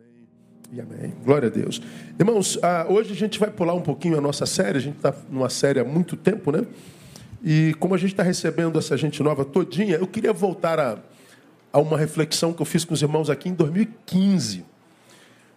[0.00, 0.28] Amém
[0.72, 1.14] e amém.
[1.24, 1.82] Glória a Deus.
[2.18, 4.78] Irmãos, ah, hoje a gente vai pular um pouquinho a nossa série.
[4.78, 6.64] A gente está numa série há muito tempo, né?
[7.42, 10.98] E como a gente está recebendo essa gente nova todinha, eu queria voltar a,
[11.72, 14.64] a uma reflexão que eu fiz com os irmãos aqui em 2015.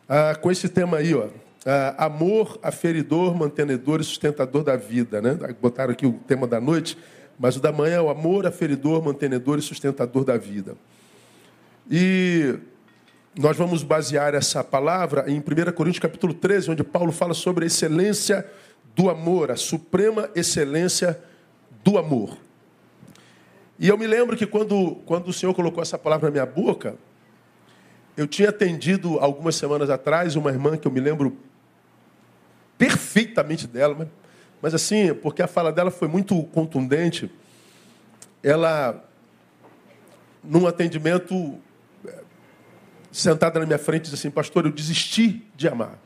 [0.08, 1.28] Ah, com esse tema aí, ó.
[1.66, 5.38] Ah, amor, aferidor, mantenedor e sustentador da vida, né?
[5.62, 6.98] Botaram aqui o tema da noite,
[7.40, 10.76] mas o da manhã é o amor, aferidor, mantenedor e sustentador da vida.
[11.90, 12.58] E
[13.36, 17.68] nós vamos basear essa palavra em 1 Coríntios capítulo 13, onde Paulo fala sobre a
[17.68, 18.46] excelência
[18.96, 21.20] do amor, a suprema excelência
[21.84, 22.38] do amor.
[23.80, 26.96] E eu me lembro que quando, quando o Senhor colocou essa palavra na minha boca,
[28.16, 31.36] eu tinha atendido algumas semanas atrás uma irmã que eu me lembro
[32.78, 34.08] perfeitamente dela, mas,
[34.62, 37.32] mas assim, porque a fala dela foi muito contundente.
[38.44, 39.04] Ela,
[40.44, 41.58] num atendimento
[43.14, 45.98] sentada na minha frente, diz assim: Pastor, eu desisti de amar.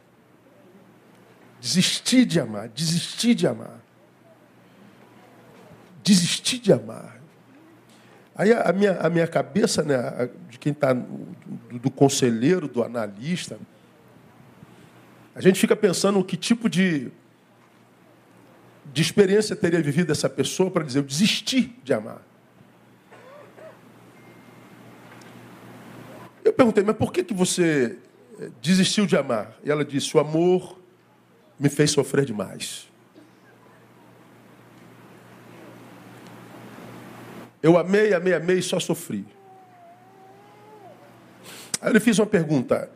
[1.59, 3.81] Desisti de amar, desisti de amar.
[6.03, 7.17] Desisti de amar.
[8.35, 13.57] Aí a minha, a minha cabeça, né, de quem está, do, do conselheiro, do analista,
[15.33, 17.09] a gente fica pensando que tipo de,
[18.93, 22.21] de experiência teria vivido essa pessoa para dizer: Eu desisti de amar.
[26.47, 27.97] Eu perguntei, mas por que, que você
[28.39, 29.59] eh, desistiu de amar?
[29.65, 30.79] E ela disse: O amor
[31.59, 32.87] me fez sofrer demais.
[37.61, 39.25] Eu amei, amei, amei e só sofri.
[41.81, 42.89] Aí eu lhe fiz uma pergunta.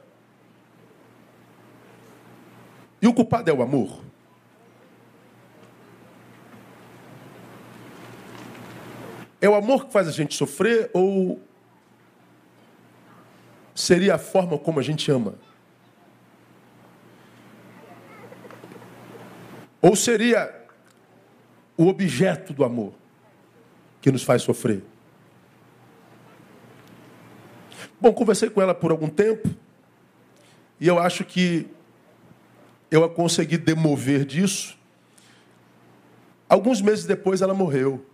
[3.01, 4.01] E o culpado é o amor?
[9.41, 11.50] É o amor que faz a gente sofrer ou
[13.81, 15.33] seria a forma como a gente ama.
[19.81, 20.53] Ou seria
[21.75, 22.93] o objeto do amor
[23.99, 24.83] que nos faz sofrer.
[27.99, 29.49] Bom, conversei com ela por algum tempo
[30.79, 31.67] e eu acho que
[32.91, 34.77] eu a consegui demover disso.
[36.47, 38.05] Alguns meses depois ela morreu.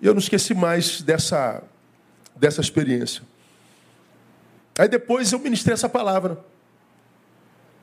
[0.00, 1.62] E eu não esqueci mais dessa
[2.36, 3.22] dessa experiência.
[4.78, 6.44] Aí depois eu ministrei essa palavra.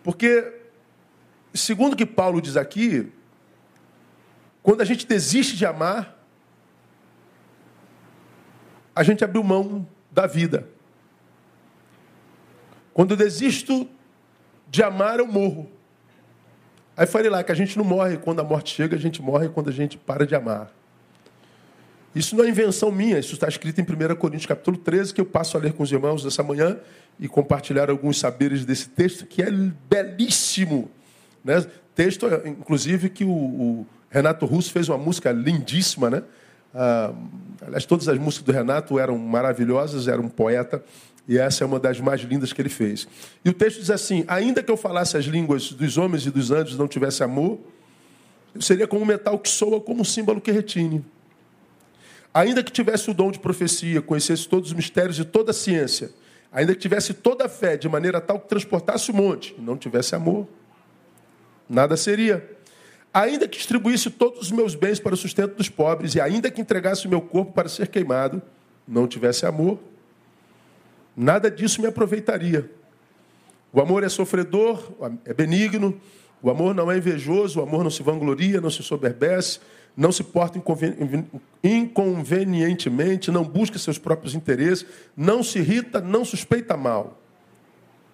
[0.04, 0.54] Porque,
[1.54, 3.12] segundo o que Paulo diz aqui,
[4.62, 6.18] quando a gente desiste de amar,
[8.96, 10.68] a gente abriu mão da vida.
[12.94, 13.90] Quando eu desisto
[14.70, 15.72] de amar, eu morro.
[16.96, 19.50] Aí falei lá que a gente não morre quando a morte chega, a gente morre
[19.50, 20.72] quando a gente para de amar.
[22.16, 25.26] Isso não é invenção minha, isso está escrito em 1 Coríntios capítulo 13, que eu
[25.26, 26.78] passo a ler com os irmãos nessa manhã
[27.20, 30.92] e compartilhar alguns saberes desse texto, que é belíssimo.
[31.44, 31.66] Né?
[31.96, 36.24] Texto, inclusive, que o, o Renato Russo fez uma música lindíssima, né?
[36.74, 37.14] Ah,
[37.62, 40.84] aliás, todas as músicas do Renato eram maravilhosas, era um poeta,
[41.28, 43.08] e essa é uma das mais lindas que ele fez.
[43.46, 46.52] E o texto diz assim: Ainda que eu falasse as línguas dos homens e dos
[46.52, 47.60] anjos não tivesse amor,
[48.54, 51.04] eu seria como um metal que soa como um símbolo que retine.
[52.34, 56.10] Ainda que tivesse o dom de profecia, conhecesse todos os mistérios de toda a ciência,
[56.52, 59.78] ainda que tivesse toda a fé de maneira tal que transportasse o monte, e não
[59.78, 60.48] tivesse amor,
[61.70, 62.50] nada seria.
[63.14, 66.60] Ainda que distribuísse todos os meus bens para o sustento dos pobres, e ainda que
[66.60, 68.42] entregasse o meu corpo para ser queimado,
[68.88, 69.80] não tivesse amor,
[71.16, 72.70] nada disso me aproveitaria.
[73.72, 74.92] O amor é sofredor,
[75.24, 76.00] é benigno,
[76.42, 79.60] o amor não é invejoso, o amor não se vangloria, não se soberbece,
[79.96, 80.60] não se porta
[81.64, 87.22] inconvenientemente, não busca seus próprios interesses, não se irrita, não suspeita mal,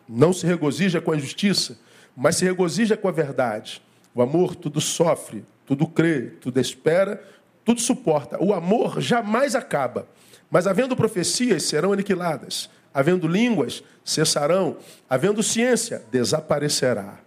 [0.07, 1.79] não se regozija com a injustiça,
[2.15, 3.81] mas se regozija com a verdade.
[4.13, 7.23] O amor tudo sofre, tudo crê, tudo espera,
[7.63, 8.43] tudo suporta.
[8.43, 10.07] O amor jamais acaba,
[10.51, 14.77] mas havendo profecias serão aniquiladas, havendo línguas cessarão,
[15.09, 17.19] havendo ciência desaparecerá.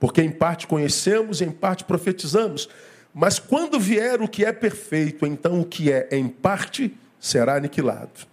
[0.00, 2.68] Porque em parte conhecemos, em parte profetizamos.
[3.12, 8.28] Mas quando vier o que é perfeito, então o que é em parte será aniquilado.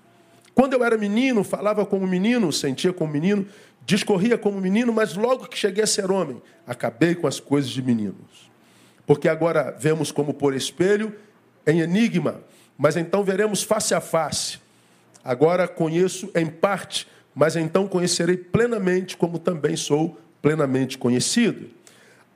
[0.53, 3.47] Quando eu era menino, falava como menino, sentia como menino,
[3.85, 7.81] discorria como menino, mas logo que cheguei a ser homem, acabei com as coisas de
[7.81, 8.51] meninos.
[9.05, 11.13] Porque agora vemos como por espelho,
[11.65, 12.41] em enigma,
[12.77, 14.59] mas então veremos face a face.
[15.23, 21.69] Agora conheço em parte, mas então conhecerei plenamente, como também sou plenamente conhecido.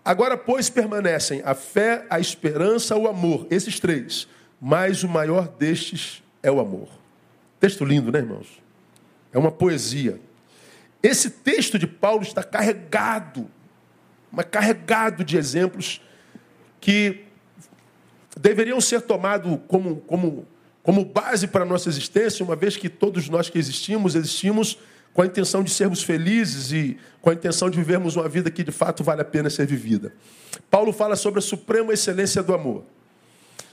[0.04, 4.28] Agora, pois, permanecem a fé, a esperança, o amor, esses três.
[4.60, 6.88] Mas o maior destes é o amor.
[7.60, 8.62] Texto lindo, né, irmãos?
[9.32, 10.20] É uma poesia.
[11.02, 13.50] Esse texto de Paulo está carregado,
[14.32, 16.02] mas carregado de exemplos
[16.80, 17.26] que
[18.40, 20.48] deveriam ser tomados como, como,
[20.82, 24.80] como base para a nossa existência, uma vez que todos nós que existimos, existimos
[25.14, 28.64] com a intenção de sermos felizes e com a intenção de vivermos uma vida que
[28.64, 30.14] de fato vale a pena ser vivida.
[30.70, 32.84] Paulo fala sobre a suprema excelência do amor.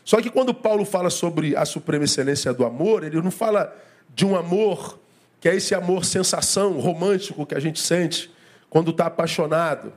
[0.04, 3.74] Só que quando Paulo fala sobre a suprema excelência do amor, ele não fala
[4.14, 4.98] de um amor
[5.40, 8.30] que é esse amor sensação romântico que a gente sente
[8.68, 9.92] quando está apaixonado.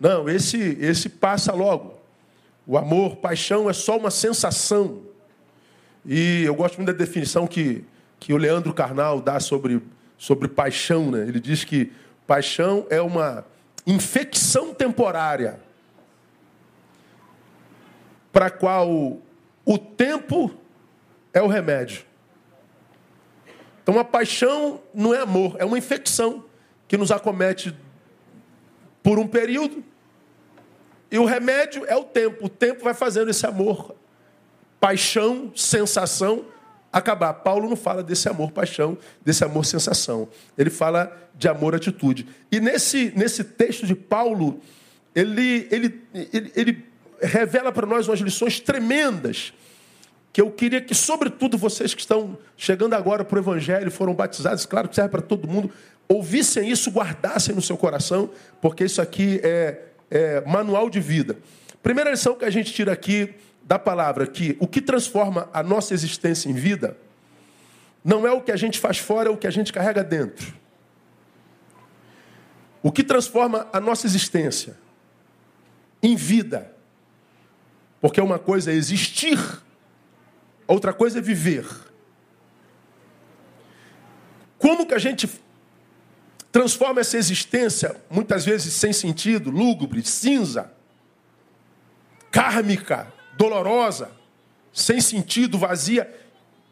[0.00, 1.94] Não, esse, esse passa logo.
[2.66, 5.02] O amor, paixão é só uma sensação.
[6.04, 7.84] E eu gosto muito da definição que,
[8.18, 9.80] que o Leandro Carnal dá sobre,
[10.18, 11.10] sobre paixão.
[11.10, 11.20] Né?
[11.20, 11.92] Ele diz que
[12.26, 13.46] paixão é uma
[13.86, 15.60] infecção temporária
[18.30, 19.18] para a qual
[19.64, 20.52] o tempo
[21.32, 22.04] é o remédio.
[23.82, 26.44] Então a paixão não é amor, é uma infecção
[26.86, 27.74] que nos acomete
[29.02, 29.82] por um período.
[31.10, 32.44] E o remédio é o tempo.
[32.44, 33.94] O tempo vai fazendo esse amor,
[34.78, 36.44] paixão, sensação
[36.92, 37.32] acabar.
[37.34, 40.28] Paulo não fala desse amor, paixão, desse amor, sensação.
[40.56, 42.26] Ele fala de amor, atitude.
[42.50, 44.60] E nesse, nesse texto de Paulo,
[45.14, 46.00] ele, ele,
[46.32, 46.84] ele, ele
[47.20, 49.52] revela para nós umas lições tremendas
[50.32, 54.66] que eu queria que, sobretudo, vocês que estão chegando agora para o Evangelho, foram batizados,
[54.66, 55.70] claro que serve para todo mundo,
[56.08, 58.30] ouvissem isso, guardassem no seu coração,
[58.60, 61.36] porque isso aqui é, é manual de vida.
[61.82, 63.34] Primeira lição que a gente tira aqui
[63.68, 66.96] da palavra, que o que transforma a nossa existência em vida
[68.02, 70.54] não é o que a gente faz fora, é o que a gente carrega dentro.
[72.82, 74.74] O que transforma a nossa existência
[76.02, 76.74] em vida,
[78.00, 79.38] porque uma coisa é existir
[80.66, 81.66] outra coisa é viver.
[84.58, 85.28] Como que a gente
[86.50, 90.72] transforma essa existência, muitas vezes sem sentido, lúgubre, cinza,
[92.30, 94.10] kármica, dolorosa,
[94.72, 96.12] sem sentido, vazia,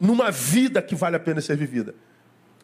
[0.00, 1.94] numa vida que vale a pena ser vivida?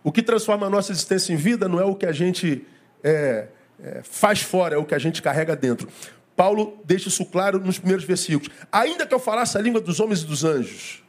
[0.03, 2.67] O que transforma a nossa existência em vida não é o que a gente
[3.05, 3.47] é,
[3.81, 5.89] é, faz fora, é o que a gente carrega dentro.
[6.35, 8.53] Paulo deixa isso claro nos primeiros versículos.
[8.73, 11.02] Ainda que eu falasse a língua dos homens e dos anjos,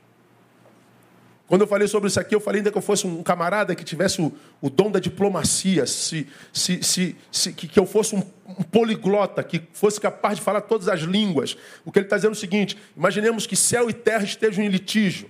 [1.47, 3.83] quando eu falei sobre isso aqui, eu falei ainda que eu fosse um camarada que
[3.83, 4.31] tivesse o,
[4.61, 9.43] o dom da diplomacia, se, se, se, se que, que, eu fosse um, um, poliglota,
[9.43, 11.57] que fosse capaz de falar todas as línguas.
[11.83, 14.69] O que ele está dizendo é o seguinte: imaginemos que céu e terra estejam em
[14.69, 15.29] litígio.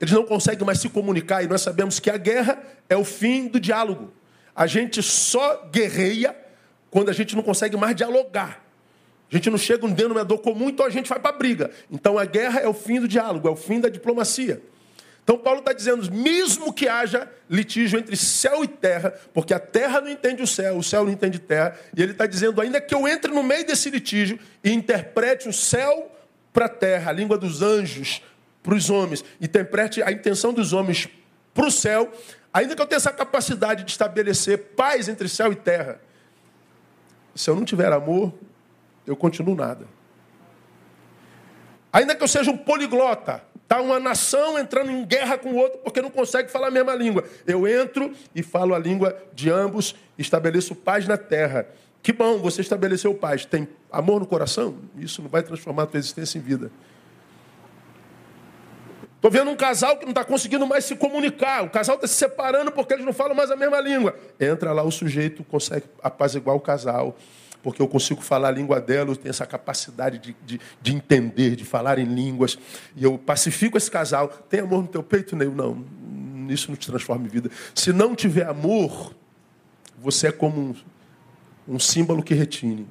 [0.00, 2.58] Eles não conseguem mais se comunicar, e nós sabemos que a guerra
[2.88, 4.12] é o fim do diálogo.
[4.54, 6.36] A gente só guerreia
[6.90, 8.64] quando a gente não consegue mais dialogar.
[9.30, 11.70] A gente não chega um denominador comum, então a gente vai para a briga.
[11.90, 14.60] Então a guerra é o fim do diálogo, é o fim da diplomacia.
[15.22, 20.00] Então Paulo está dizendo, mesmo que haja litígio entre céu e terra, porque a terra
[20.00, 22.92] não entende o céu, o céu não entende terra, e ele está dizendo, ainda que
[22.92, 26.10] eu entre no meio desse litígio e interprete o céu
[26.52, 28.22] para a terra, a língua dos anjos
[28.60, 31.08] para os homens, interprete a intenção dos homens
[31.54, 32.10] para o céu,
[32.52, 36.00] ainda que eu tenha essa capacidade de estabelecer paz entre céu e terra,
[37.36, 38.34] se eu não tiver amor,
[39.06, 39.86] eu continuo nada.
[41.92, 45.78] Ainda que eu seja um poliglota, está uma nação entrando em guerra com o outro
[45.78, 47.24] porque não consegue falar a mesma língua.
[47.46, 51.66] Eu entro e falo a língua de ambos, estabeleço paz na terra.
[52.02, 53.44] Que bom, você estabeleceu paz.
[53.44, 54.76] Tem amor no coração?
[54.96, 56.70] Isso não vai transformar a tua existência em vida.
[59.16, 61.62] Estou vendo um casal que não está conseguindo mais se comunicar.
[61.62, 64.16] O casal está se separando porque eles não falam mais a mesma língua.
[64.40, 67.14] Entra lá, o sujeito consegue apaziguar o casal
[67.62, 71.56] porque eu consigo falar a língua dela, eu tenho essa capacidade de, de, de entender,
[71.56, 72.58] de falar em línguas,
[72.96, 74.28] e eu pacifico esse casal.
[74.28, 75.54] Tem amor no teu peito, Neil?
[75.54, 75.84] Não,
[76.48, 77.50] isso não te transforma em vida.
[77.74, 79.14] Se não tiver amor,
[79.98, 80.74] você é como um,
[81.74, 82.86] um símbolo que retine.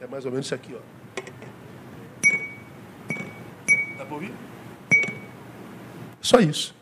[0.00, 0.94] É mais ou menos isso aqui, ó.
[3.96, 4.32] Dá para ouvir?
[6.20, 6.74] Só isso.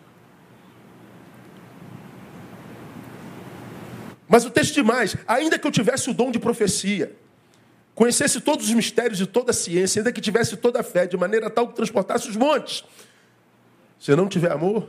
[4.33, 7.15] Mas o texto diz mais: ainda que eu tivesse o dom de profecia,
[7.95, 11.19] conhecesse todos os mistérios e toda a ciência, ainda que tivesse toda a fé, de
[11.19, 12.83] maneira tal que transportasse os montes,
[14.01, 14.89] se não tiver amor,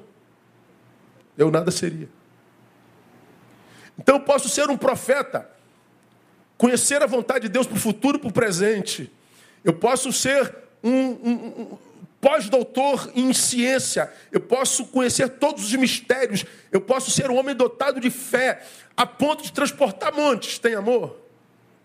[1.38, 2.08] eu nada seria.
[4.00, 5.50] Então eu posso ser um profeta,
[6.58, 9.12] conhecer a vontade de Deus para o futuro e para o presente.
[9.62, 11.78] Eu posso ser um, um
[12.24, 18.00] pós-doutor em ciência, eu posso conhecer todos os mistérios, eu posso ser um homem dotado
[18.00, 18.65] de fé,
[18.96, 20.58] a ponto de transportar montes.
[20.58, 21.20] Tem amor?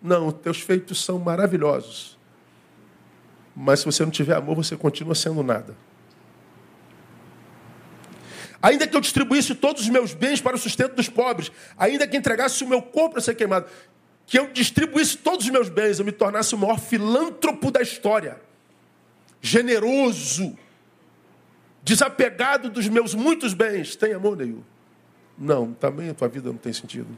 [0.00, 2.16] Não, teus feitos são maravilhosos.
[3.54, 5.76] Mas se você não tiver amor, você continua sendo nada.
[8.62, 12.16] Ainda que eu distribuísse todos os meus bens para o sustento dos pobres, ainda que
[12.16, 13.66] entregasse o meu corpo para ser queimado,
[14.24, 18.40] que eu distribuísse todos os meus bens, eu me tornasse o maior filântropo da história,
[19.40, 20.56] generoso,
[21.82, 23.96] desapegado dos meus muitos bens.
[23.96, 24.62] Tem amor nenhum?
[25.38, 27.08] Não, também a tua vida não tem sentido.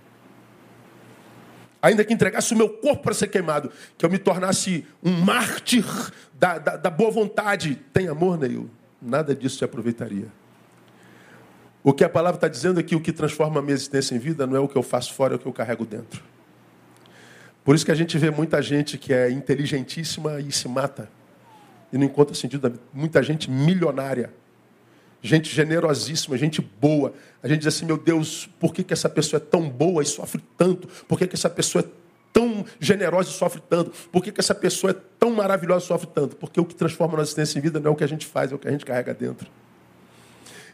[1.82, 5.84] Ainda que entregasse o meu corpo para ser queimado, que eu me tornasse um mártir
[6.34, 7.74] da, da, da boa vontade.
[7.92, 8.70] Tem amor, Neil?
[9.00, 10.26] Nada disso te aproveitaria.
[11.82, 14.18] O que a palavra está dizendo é que o que transforma a minha existência em
[14.18, 16.22] vida não é o que eu faço fora, é o que eu carrego dentro.
[17.64, 21.08] Por isso que a gente vê muita gente que é inteligentíssima e se mata.
[21.92, 22.72] E não encontra sentido.
[22.92, 24.32] Muita gente milionária
[25.22, 27.12] gente generosíssima, gente boa.
[27.42, 30.06] A gente diz assim, meu Deus, por que, que essa pessoa é tão boa e
[30.06, 30.88] sofre tanto?
[31.06, 31.88] Por que, que essa pessoa é
[32.32, 33.90] tão generosa e sofre tanto?
[34.08, 36.36] Por que, que essa pessoa é tão maravilhosa e sofre tanto?
[36.36, 38.26] Porque o que transforma a nossa existência em vida não é o que a gente
[38.26, 39.48] faz, é o que a gente carrega dentro.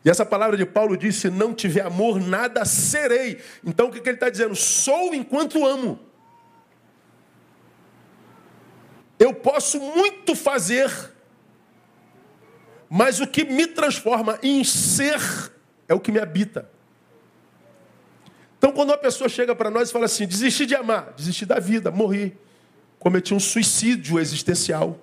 [0.04, 3.38] E essa palavra de Paulo diz: se não tiver amor, nada serei.
[3.64, 4.54] Então o que, que ele está dizendo?
[4.54, 5.98] Sou enquanto amo.
[9.18, 10.90] Eu posso muito fazer
[12.88, 15.20] mas o que me transforma em ser
[15.88, 16.68] é o que me habita.
[18.58, 21.58] Então, quando uma pessoa chega para nós e fala assim: desisti de amar, desisti da
[21.58, 22.36] vida, morri,
[22.98, 24.98] cometi um suicídio existencial,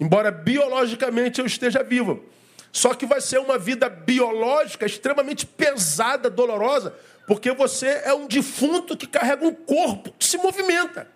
[0.00, 2.24] embora biologicamente eu esteja vivo.
[2.72, 6.94] Só que vai ser uma vida biológica extremamente pesada, dolorosa,
[7.26, 11.08] porque você é um defunto que carrega um corpo que se movimenta.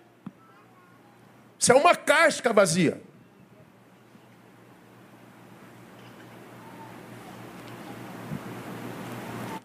[1.60, 3.02] Você é uma casca vazia.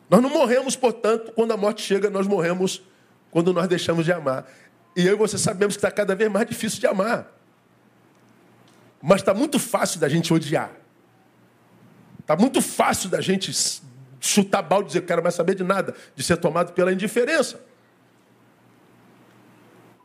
[0.10, 2.84] Nós não morremos, portanto, quando a morte chega, nós morremos
[3.32, 4.46] quando nós deixamos de amar.
[4.94, 7.32] E eu e você sabemos que está cada vez mais difícil de amar.
[9.02, 10.72] Mas está muito fácil da gente odiar.
[12.20, 13.54] Está muito fácil da gente
[14.20, 17.62] chutar balde e dizer, quero mais saber de nada, de ser tomado pela indiferença.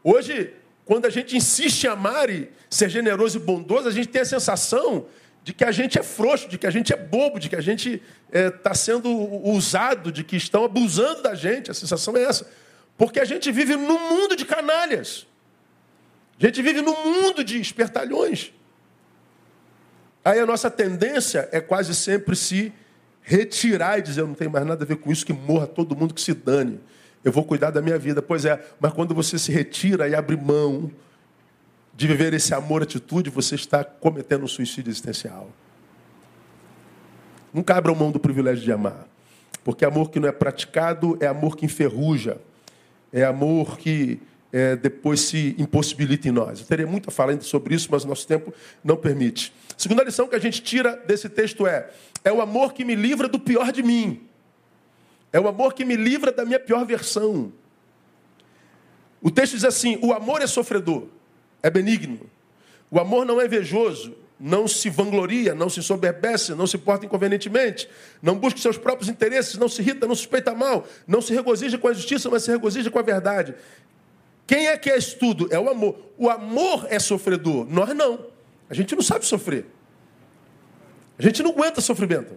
[0.04, 0.54] Hoje,
[0.90, 4.25] quando a gente insiste em amar e ser generoso e bondoso, a gente tem a
[4.25, 5.06] sensação
[5.44, 7.61] de que a gente é frouxo, de que a gente é bobo, de que a
[7.61, 9.09] gente está é, tá sendo
[9.49, 11.70] usado, de que estão abusando da gente.
[11.70, 12.50] A sensação é essa.
[12.99, 15.28] Porque a gente vive num mundo de canalhas.
[16.40, 18.52] A gente vive num mundo de espertalhões.
[20.25, 22.73] Aí a nossa tendência é quase sempre se
[23.23, 25.94] retirar e dizer: eu não tenho mais nada a ver com isso, que morra todo
[25.94, 26.80] mundo que se dane.
[27.25, 28.23] Eu vou cuidar da minha vida.
[28.23, 30.91] Pois é, mas quando você se retira e abre mão
[31.95, 35.50] de viver esse amor atitude, você está cometendo um suicídio existencial.
[37.53, 39.07] Nunca abra mão do privilégio de amar.
[39.62, 42.39] Porque amor que não é praticado é amor que enferruja.
[43.12, 44.21] É amor que
[44.53, 46.61] é, depois se impossibilita em nós.
[46.61, 49.53] Eu teria muito a falar ainda sobre isso, mas nosso tempo não permite.
[49.77, 51.91] Segunda lição que a gente tira desse texto é:
[52.25, 54.27] é o amor que me livra do pior de mim.
[55.33, 57.53] É o amor que me livra da minha pior versão.
[59.23, 61.09] O texto diz assim: o amor é sofredor
[61.63, 62.21] é benigno.
[62.91, 67.89] O amor não é invejoso, não se vangloria, não se soberbece, não se porta inconvenientemente,
[68.21, 71.89] não busca seus próprios interesses, não se irrita, não suspeita mal, não se regozija com
[71.89, 73.55] a justiça, mas se regozija com a verdade.
[74.47, 75.49] Quem é que é isso tudo?
[75.53, 75.97] É o amor.
[76.19, 78.27] O amor é sofredor, nós não.
[78.69, 79.67] A gente não sabe sofrer.
[81.19, 82.37] A gente não aguenta sofrimento.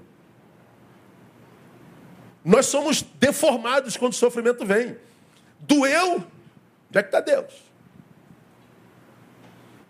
[2.44, 4.98] Nós somos deformados quando o sofrimento vem.
[5.60, 7.54] Doeu, onde é que está Deus?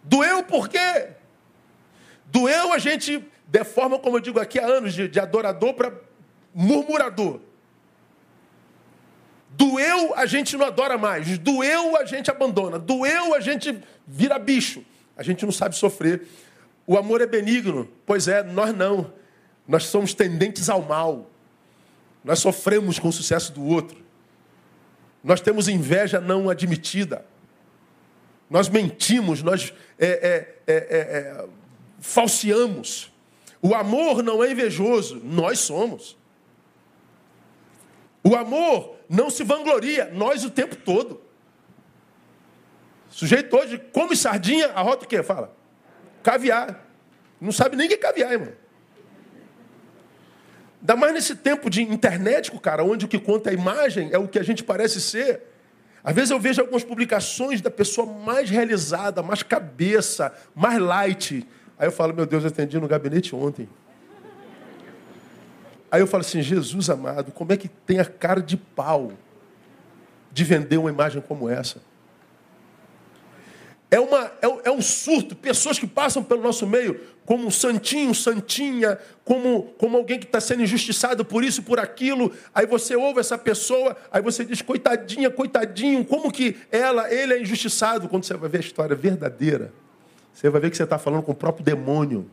[0.04, 1.10] Doeu por quê?
[2.26, 5.94] Doeu a gente deforma, como eu digo aqui há anos, de, de adorador para
[6.54, 7.40] murmurador.
[9.50, 11.38] Doeu, a gente não adora mais.
[11.38, 12.80] Doeu, a gente abandona.
[12.80, 14.84] Doeu, a gente vira bicho.
[15.16, 16.28] A gente não sabe sofrer.
[16.88, 17.88] O amor é benigno.
[18.06, 19.14] Pois é, nós não.
[19.68, 21.30] Nós somos tendentes ao mal.
[22.24, 24.04] Nós sofremos com o sucesso do outro.
[25.24, 27.26] Nós temos inveja não admitida.
[28.50, 31.46] Nós mentimos, nós é, é, é, é, é
[32.00, 33.12] falseamos.
[33.62, 36.18] O amor não é invejoso, nós somos.
[38.24, 41.22] O amor não se vangloria, nós o tempo todo.
[43.10, 45.22] O sujeito hoje come sardinha, a rota o quê?
[45.24, 45.56] Fala.
[46.22, 46.88] Caviar.
[47.40, 48.54] Não sabe nem que é caviar, irmão.
[50.84, 54.28] Ainda mais nesse tempo de internet, cara, onde o que conta a imagem é o
[54.28, 55.42] que a gente parece ser.
[56.04, 61.48] Às vezes eu vejo algumas publicações da pessoa mais realizada, mais cabeça, mais light.
[61.80, 63.70] Aí eu falo, meu Deus, eu atendi no gabinete ontem.
[65.90, 69.14] Aí eu falo assim, Jesus amado, como é que tem a cara de pau
[70.34, 71.82] de vender uma imagem como essa?
[73.90, 75.34] É, uma, é, é, um surto.
[75.34, 80.42] Pessoas que passam pelo nosso meio como um santinho, santinha, como, como alguém que está
[80.42, 82.32] sendo injustiçado por isso, por aquilo.
[82.54, 87.42] Aí você ouve essa pessoa, aí você diz, coitadinha, coitadinho, como que ela, ele é
[87.42, 88.10] injustiçado?
[88.10, 89.72] Quando você vai ver a história verdadeira,
[90.34, 92.30] você vai ver que você está falando com o próprio demônio.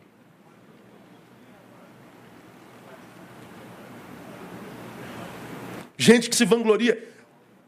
[5.97, 7.09] Gente que se vangloria.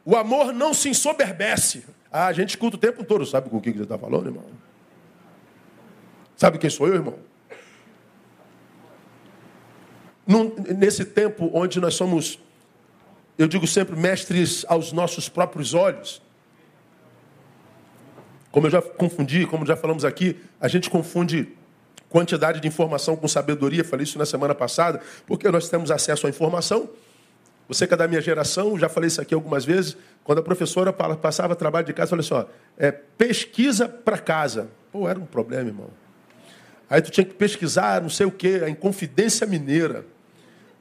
[0.04, 1.84] O amor não se ensoberbece.
[2.10, 3.24] Ah, a gente escuta o tempo todo.
[3.26, 4.71] Sabe com o que você está falando, irmão?
[6.42, 7.14] Sabe quem sou eu, irmão?
[10.26, 12.36] Num, nesse tempo onde nós somos,
[13.38, 16.20] eu digo sempre, mestres aos nossos próprios olhos.
[18.50, 21.46] Como eu já confundi, como já falamos aqui, a gente confunde
[22.08, 23.84] quantidade de informação com sabedoria.
[23.84, 26.90] Falei isso na semana passada, porque nós temos acesso à informação
[27.68, 30.92] você que é da minha geração, já falei isso aqui algumas vezes, quando a professora
[30.92, 32.44] passava trabalho de casa, falei assim, ó,
[32.76, 34.68] é, pesquisa para casa.
[34.90, 36.01] Pô, era um problema, irmão.
[36.92, 40.04] Aí tu tinha que pesquisar não sei o quê, a Inconfidência Mineira.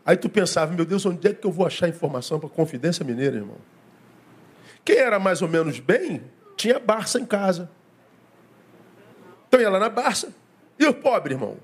[0.06, 3.38] Aí tu pensava, meu Deus, onde é que eu vou achar informação para Confidência Mineira,
[3.38, 3.56] irmão?
[4.84, 6.22] Quem era mais ou menos bem,
[6.58, 7.72] tinha Barça em casa.
[9.48, 10.34] Então ia lá na Barça.
[10.78, 11.56] E o pobre, irmão?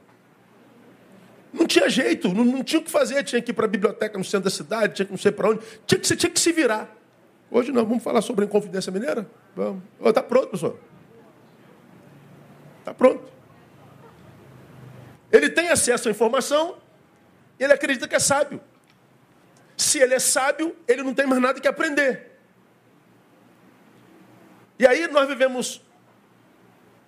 [1.51, 4.18] Não tinha jeito, não, não tinha o que fazer, tinha que ir para a biblioteca
[4.18, 6.54] no centro da cidade, tinha que não sei para onde, tinha que, tinha que se
[6.54, 6.89] virar.
[7.51, 9.30] Hoje não, vamos falar sobre a Inconfidência Mineira?
[9.54, 9.84] Vamos.
[10.06, 10.80] Está pronto, pessoal.
[12.80, 13.37] Está pronto.
[15.31, 16.77] Ele tem acesso à informação,
[17.60, 18.62] ele acredita que é sábio.
[19.75, 22.31] Se ele é sábio, ele não tem mais nada que aprender.
[24.79, 25.81] E aí nós vivemos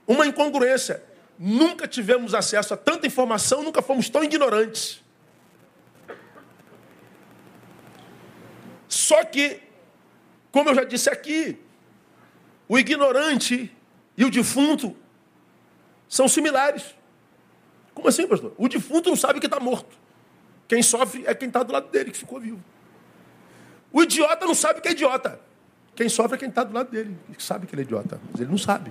[0.07, 1.03] uma incongruência.
[1.37, 5.01] Nunca tivemos acesso a tanta informação, nunca fomos tão ignorantes.
[8.87, 9.61] Só que,
[10.51, 11.59] como eu já disse aqui,
[12.67, 13.75] o ignorante
[14.17, 14.95] e o defunto
[16.07, 16.83] são similares.
[17.99, 18.53] Como assim, pastor?
[18.57, 19.97] O defunto não sabe que está morto.
[20.69, 22.63] Quem sofre é quem está do lado dele, que ficou vivo.
[23.91, 25.37] O idiota não sabe que é idiota.
[25.95, 28.39] Quem sofre é quem está do lado dele, que sabe que ele é idiota, mas
[28.39, 28.89] ele não sabe.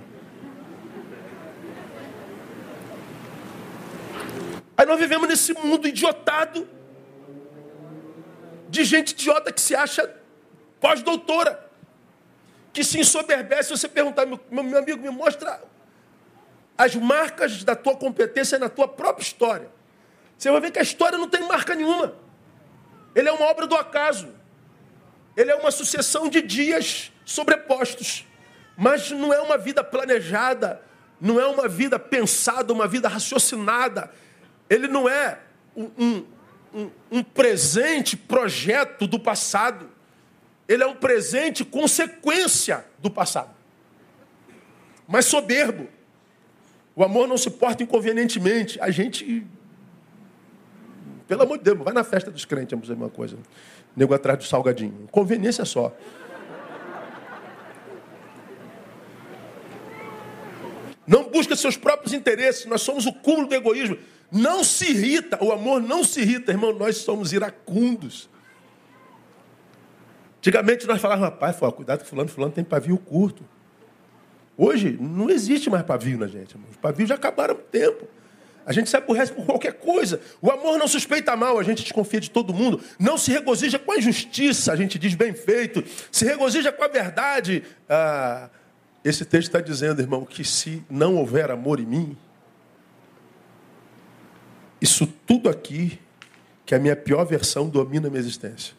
[4.77, 6.67] Aí nós vivemos nesse mundo idiotado
[8.69, 10.07] de gente idiota que se acha
[10.79, 11.67] pós-doutora,
[12.71, 13.69] que se ensoberbece.
[13.69, 15.59] Se você perguntar, meu, meu amigo, me mostra
[16.79, 19.69] as marcas da tua competência na tua própria história.
[20.37, 22.15] Você vai ver que a história não tem marca nenhuma.
[23.13, 24.33] Ele é uma obra do acaso.
[25.35, 28.25] Ele é uma sucessão de dias sobrepostos.
[28.77, 30.81] Mas não é uma vida planejada,
[31.19, 34.09] não é uma vida pensada, uma vida raciocinada.
[34.69, 35.37] Ele não é
[35.75, 36.23] um,
[36.73, 39.91] um, um presente projeto do passado.
[40.65, 43.53] Ele é um presente consequência do passado.
[45.05, 45.98] Mas soberbo.
[46.99, 48.77] O amor não se porta inconvenientemente.
[48.81, 49.47] A gente.
[51.29, 53.37] Pelo amor de Deus, vai na festa dos crentes, vamos dizer uma coisa.
[53.95, 55.07] Nego atrás do salgadinho.
[55.09, 55.95] Conveniência só.
[61.07, 62.65] Não busca seus próprios interesses.
[62.65, 63.97] Nós somos o cúmulo do egoísmo.
[64.29, 68.29] Não se irrita, o amor não se irrita, irmão, nós somos iracundos.
[70.39, 73.41] Antigamente nós falávamos, rapaz, cuidado que fulano, fulano tem pavio curto.
[74.61, 76.57] Hoje não existe mais pavio na gente.
[76.69, 78.05] Os pavios já acabaram há tempo.
[78.65, 80.19] A gente se aborrece por qualquer coisa.
[80.41, 82.81] O amor não suspeita mal, a gente desconfia de todo mundo.
[82.99, 85.81] Não se regozija com a injustiça, a gente diz bem feito.
[86.11, 87.63] Se regozija com a verdade.
[87.87, 88.49] Ah,
[89.01, 92.17] esse texto está dizendo, irmão, que se não houver amor em mim,
[94.81, 95.97] isso tudo aqui,
[96.65, 98.73] que é a minha pior versão, domina a minha existência.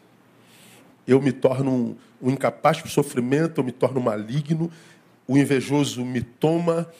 [1.07, 4.71] Eu me torno um, um incapaz para o sofrimento, eu me torno maligno,
[5.31, 6.91] o invejoso me toma,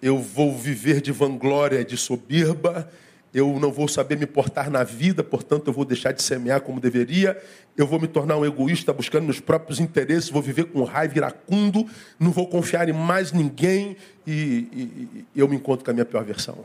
[0.00, 2.88] eu vou viver de vanglória, de soberba,
[3.34, 6.78] eu não vou saber me portar na vida, portanto eu vou deixar de semear como
[6.78, 7.36] deveria,
[7.76, 11.84] eu vou me tornar um egoísta buscando meus próprios interesses, vou viver com raiva iracundo,
[12.20, 16.06] não vou confiar em mais ninguém e, e, e eu me encontro com a minha
[16.06, 16.64] pior versão.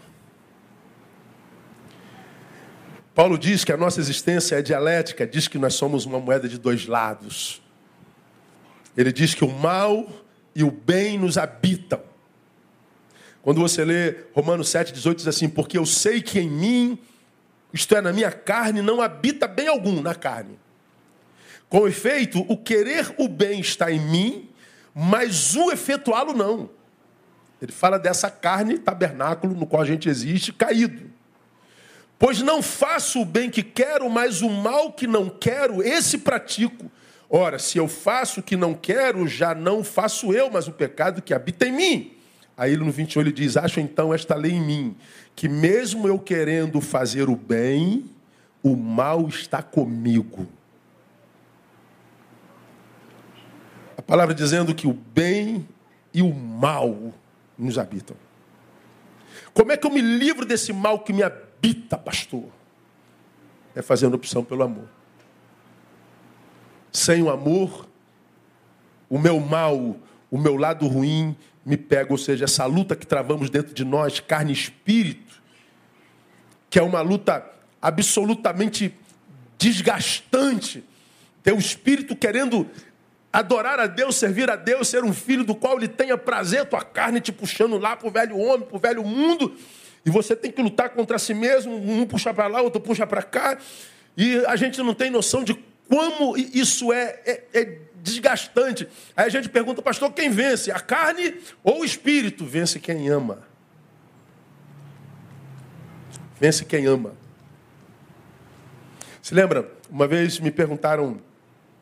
[3.16, 6.60] Paulo diz que a nossa existência é dialética, diz que nós somos uma moeda de
[6.60, 7.60] dois lados.
[8.96, 10.08] Ele diz que o mal
[10.58, 12.02] e o bem nos habitam.
[13.44, 16.98] Quando você lê Romanos 7, 18, diz assim: Porque eu sei que em mim,
[17.72, 20.58] isto é, na minha carne, não habita bem algum na carne.
[21.70, 24.50] Com efeito, o querer o bem está em mim,
[24.96, 26.72] mas o efetuá-lo não.
[27.62, 31.12] Ele fala dessa carne, tabernáculo no qual a gente existe, caído.
[32.18, 36.92] Pois não faço o bem que quero, mas o mal que não quero, esse pratico.
[37.30, 41.22] Ora, se eu faço o que não quero, já não faço eu, mas o pecado
[41.22, 42.18] que habita em mim.
[42.56, 44.96] Aí no 21 ele diz: Acho então esta lei em mim,
[45.36, 48.06] que mesmo eu querendo fazer o bem,
[48.64, 50.48] o mal está comigo.
[53.98, 55.68] A palavra dizendo que o bem
[56.14, 57.14] e o mal
[57.58, 58.16] nos habitam.
[59.54, 62.46] Como é que eu me livro desse mal que me habita, pastor?
[63.76, 64.97] É fazendo opção pelo amor.
[66.92, 67.88] Sem o amor,
[69.10, 69.96] o meu mal,
[70.30, 74.20] o meu lado ruim me pega, ou seja, essa luta que travamos dentro de nós,
[74.20, 75.42] carne e espírito,
[76.70, 77.46] que é uma luta
[77.82, 78.94] absolutamente
[79.58, 80.84] desgastante.
[81.44, 82.68] Teu espírito querendo
[83.32, 86.84] adorar a Deus, servir a Deus, ser um filho do qual ele tenha prazer, tua
[86.84, 89.54] carne te puxando lá para o velho homem, para o velho mundo,
[90.06, 93.22] e você tem que lutar contra si mesmo, um puxa para lá, outro puxa para
[93.22, 93.58] cá,
[94.16, 95.54] e a gente não tem noção de
[95.90, 98.88] como isso é, é, é desgastante.
[99.16, 100.72] Aí a gente pergunta, pastor, quem vence?
[100.72, 102.46] A carne ou o espírito?
[102.46, 103.40] Vence quem ama.
[106.40, 107.14] Vence quem ama.
[109.22, 109.70] Se lembra?
[109.90, 111.20] Uma vez me perguntaram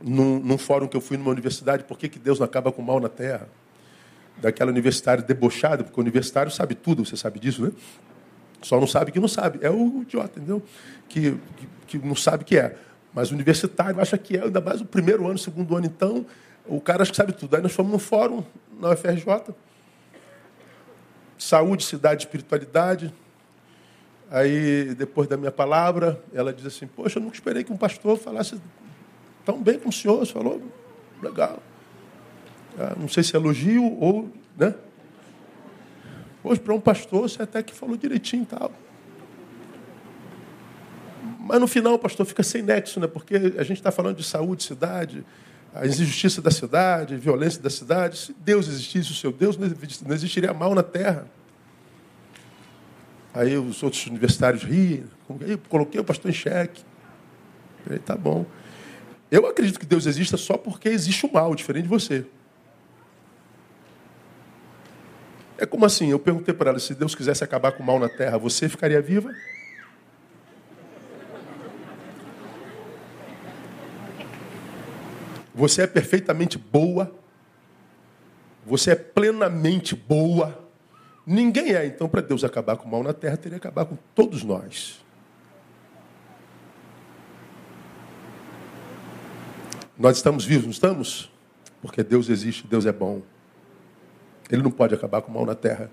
[0.02, 2.82] num, num, fórum que eu fui numa universidade por que, que Deus não acaba com
[2.82, 3.48] o mal na terra.
[4.38, 7.72] Daquela universitária debochada, porque o universitário sabe tudo, você sabe disso, né?
[8.62, 9.60] Só não sabe que não sabe.
[9.62, 10.62] É o idiota, entendeu?
[11.08, 12.76] Que, que, que não sabe que é.
[13.16, 16.26] Mas o universitário acha que é, ainda mais o primeiro ano, o segundo ano, então,
[16.68, 17.56] o cara acha que sabe tudo.
[17.56, 18.44] Aí nós fomos no fórum,
[18.78, 19.56] na UFRJ.
[21.38, 23.14] Saúde, cidade, espiritualidade.
[24.30, 28.18] Aí, depois da minha palavra, ela diz assim, poxa, eu nunca esperei que um pastor
[28.18, 28.60] falasse
[29.46, 30.20] tão bem como o senhor.
[30.20, 30.62] Você falou,
[31.24, 31.64] legal.
[32.78, 34.76] Ah, não sei se é elogio ou, né?
[36.44, 38.72] Hoje, para um pastor, você até que falou direitinho e tal.
[41.48, 43.06] Mas no final o pastor fica sem nexo, né?
[43.06, 45.24] porque a gente está falando de saúde, cidade,
[45.76, 48.18] a injustiça da cidade, a violência da cidade.
[48.18, 51.28] Se Deus existisse, o seu Deus, não existiria mal na terra.
[53.32, 55.04] Aí os outros universitários riem.
[55.42, 56.84] Aí coloquei o pastor em xeque.
[57.84, 58.44] Falei, tá bom.
[59.30, 62.26] Eu acredito que Deus exista só porque existe o mal, diferente de você.
[65.60, 66.10] É como assim?
[66.10, 69.00] Eu perguntei para ela: se Deus quisesse acabar com o mal na terra, você ficaria
[69.00, 69.32] viva?
[75.56, 77.16] Você é perfeitamente boa.
[78.66, 80.68] Você é plenamente boa.
[81.26, 81.86] Ninguém é.
[81.86, 85.02] Então, para Deus acabar com o mal na terra, teria que acabar com todos nós.
[89.98, 91.32] Nós estamos vivos, não estamos?
[91.82, 93.22] Porque Deus existe, Deus é bom.
[94.52, 95.90] Ele não pode acabar com o mal na terra.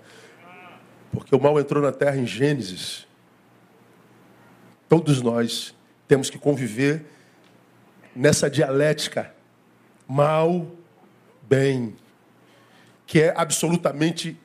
[1.09, 3.07] Porque o mal entrou na terra em Gênesis.
[4.89, 5.73] Todos nós
[6.05, 7.05] temos que conviver
[8.13, 9.32] nessa dialética
[10.13, 10.67] mal,
[11.41, 11.95] bem,
[13.07, 14.37] que é absolutamente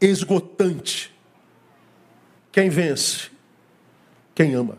[0.00, 1.12] esgotante.
[2.52, 3.28] Quem vence?
[4.36, 4.78] Quem ama.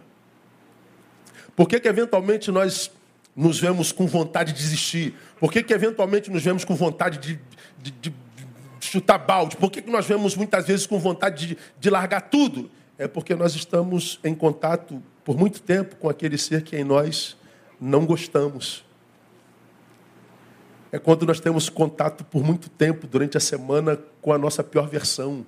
[1.53, 2.89] Por que, que eventualmente nós
[3.35, 5.13] nos vemos com vontade de desistir?
[5.37, 7.39] Por que, que eventualmente nos vemos com vontade de,
[7.77, 8.13] de, de
[8.79, 9.57] chutar balde?
[9.57, 12.71] Por que, que nós vemos muitas vezes com vontade de, de largar tudo?
[12.97, 17.35] É porque nós estamos em contato por muito tempo com aquele ser que em nós
[17.81, 18.86] não gostamos
[20.97, 24.89] é quando nós temos contato por muito tempo durante a semana com a nossa pior
[24.89, 25.45] versão.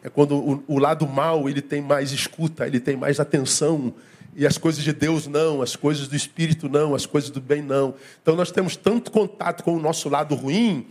[0.00, 3.92] É quando o, o, lado mal ele tem mais escuta, ele tem mais atenção.
[4.36, 7.60] E as coisas de Deus não, as coisas do Espírito não, as coisas do bem
[7.60, 7.96] não.
[8.22, 10.86] Então nós temos tanto contato com o nosso lado ruim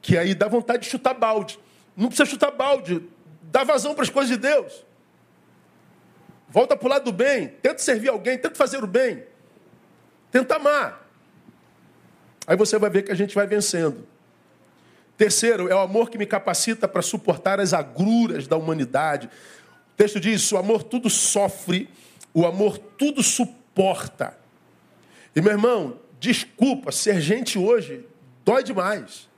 [0.00, 1.58] que aí dá vontade de chutar balde.
[1.96, 3.02] Não precisa chutar balde,
[3.42, 4.84] dá vazão para as coisas de Deus.
[6.48, 9.24] Volta para o lado do bem, tenta servir alguém, tenta fazer o bem,
[10.30, 11.01] tenta amar.
[12.46, 14.06] Aí você vai ver que a gente vai vencendo.
[15.16, 19.26] Terceiro, é o amor que me capacita para suportar as agruras da humanidade.
[19.26, 21.88] O texto diz: o amor tudo sofre,
[22.34, 24.36] o amor tudo suporta.
[25.34, 28.04] E meu irmão, desculpa, ser gente hoje
[28.44, 29.28] dói demais.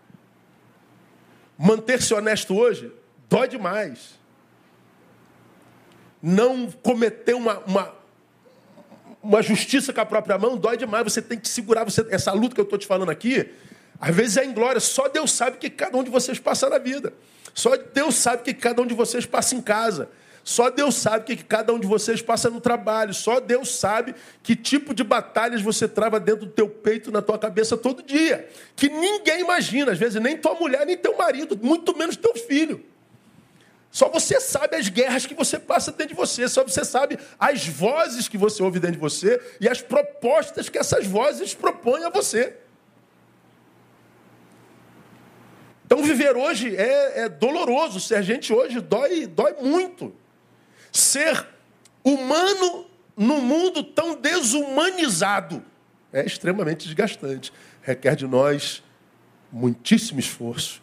[1.59, 2.93] Manter-se honesto hoje
[3.29, 4.19] dói demais.
[6.23, 7.95] Não cometer uma, uma,
[9.25, 11.03] uma justiça com a própria mão dói demais.
[11.05, 13.49] Você tem que segurar você, essa luta que eu estou te falando aqui.
[13.99, 14.81] Às vezes é em glória.
[14.81, 17.13] Só Deus sabe que cada um de vocês passa na vida.
[17.55, 20.11] Só Deus sabe que cada um de vocês passa em casa.
[20.43, 23.15] Só Deus sabe que cada um de vocês passa no trabalho.
[23.15, 27.39] Só Deus sabe que tipo de batalhas você trava dentro do teu peito, na tua
[27.39, 28.47] cabeça todo dia.
[28.77, 32.85] Que ninguém imagina, às vezes nem tua mulher, nem teu marido, muito menos teu filho.
[33.95, 36.49] Só você sabe as guerras que você passa dentro de você.
[36.49, 40.77] Só você sabe as vozes que você ouve dentro de você e as propostas que
[40.77, 42.57] essas vozes propõem a você.
[45.87, 50.13] Então viver hoje é, é doloroso, ser gente hoje dói, dói muito.
[50.91, 51.47] Ser
[52.03, 55.63] humano num mundo tão desumanizado
[56.13, 57.53] é extremamente desgastante.
[57.81, 58.83] Requer de nós
[59.53, 60.83] muitíssimo esforço.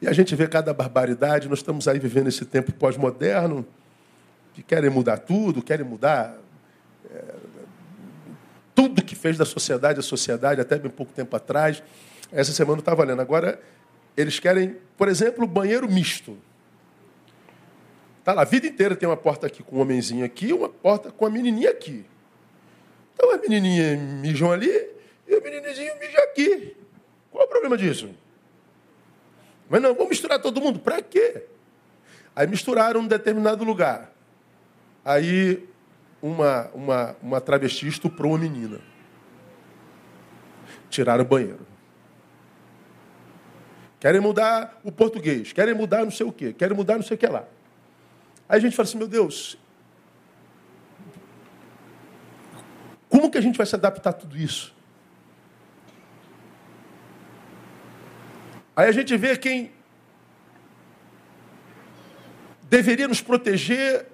[0.00, 3.66] E a gente vê cada barbaridade, nós estamos aí vivendo esse tempo pós-moderno,
[4.54, 6.38] que querem mudar tudo, querem mudar
[7.10, 7.34] é,
[8.74, 11.82] tudo que fez da sociedade a sociedade até bem pouco tempo atrás.
[12.32, 13.20] Essa semana eu estava lendo.
[13.20, 13.60] Agora,
[14.16, 16.36] eles querem, por exemplo, banheiro misto.
[18.24, 21.10] Tá lá, a vida inteira tem uma porta aqui com um homenzinho aqui uma porta
[21.10, 22.04] com a menininha aqui.
[23.14, 24.70] Então a menininha mijam ali
[25.26, 26.76] e o menininho mija aqui.
[27.30, 28.10] Qual o problema disso?
[29.70, 30.80] Mas não, vamos misturar todo mundo.
[30.80, 31.44] Para quê?
[32.34, 34.12] Aí misturaram um determinado lugar.
[35.04, 35.64] Aí
[36.20, 38.80] uma, uma, uma travesti estuprou uma menina.
[40.90, 41.64] Tiraram o banheiro.
[44.00, 47.18] Querem mudar o português, querem mudar não sei o quê, querem mudar não sei o
[47.18, 47.44] que lá.
[48.48, 49.56] Aí a gente fala assim, meu Deus,
[53.08, 54.74] como que a gente vai se adaptar a tudo isso?
[58.74, 59.72] Aí a gente vê quem
[62.64, 64.06] deveria nos proteger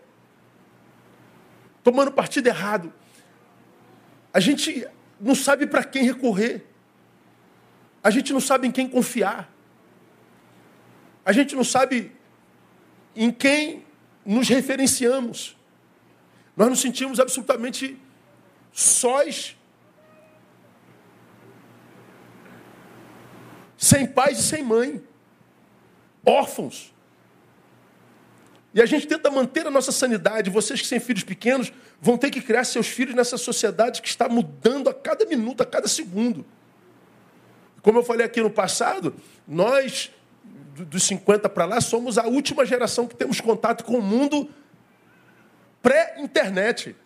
[1.85, 2.93] tomando partido errado.
[4.33, 4.87] A gente
[5.21, 6.67] não sabe para quem recorrer.
[8.03, 9.53] A gente não sabe em quem confiar.
[11.25, 12.13] A gente não sabe
[13.15, 13.85] em quem
[14.25, 15.57] nos referenciamos.
[16.57, 17.99] Nós nos sentimos absolutamente
[18.73, 19.57] sós,
[23.87, 25.01] sem pais e sem mãe,
[26.25, 26.93] órfãos.
[28.75, 30.51] E a gente tenta manter a nossa sanidade.
[30.51, 34.29] Vocês que têm filhos pequenos vão ter que criar seus filhos nessa sociedade que está
[34.29, 36.45] mudando a cada minuto, a cada segundo.
[37.81, 39.15] Como eu falei aqui no passado,
[39.47, 40.11] nós,
[40.75, 44.51] dos 50 para lá, somos a última geração que temos contato com o mundo
[45.81, 46.97] pré-internet.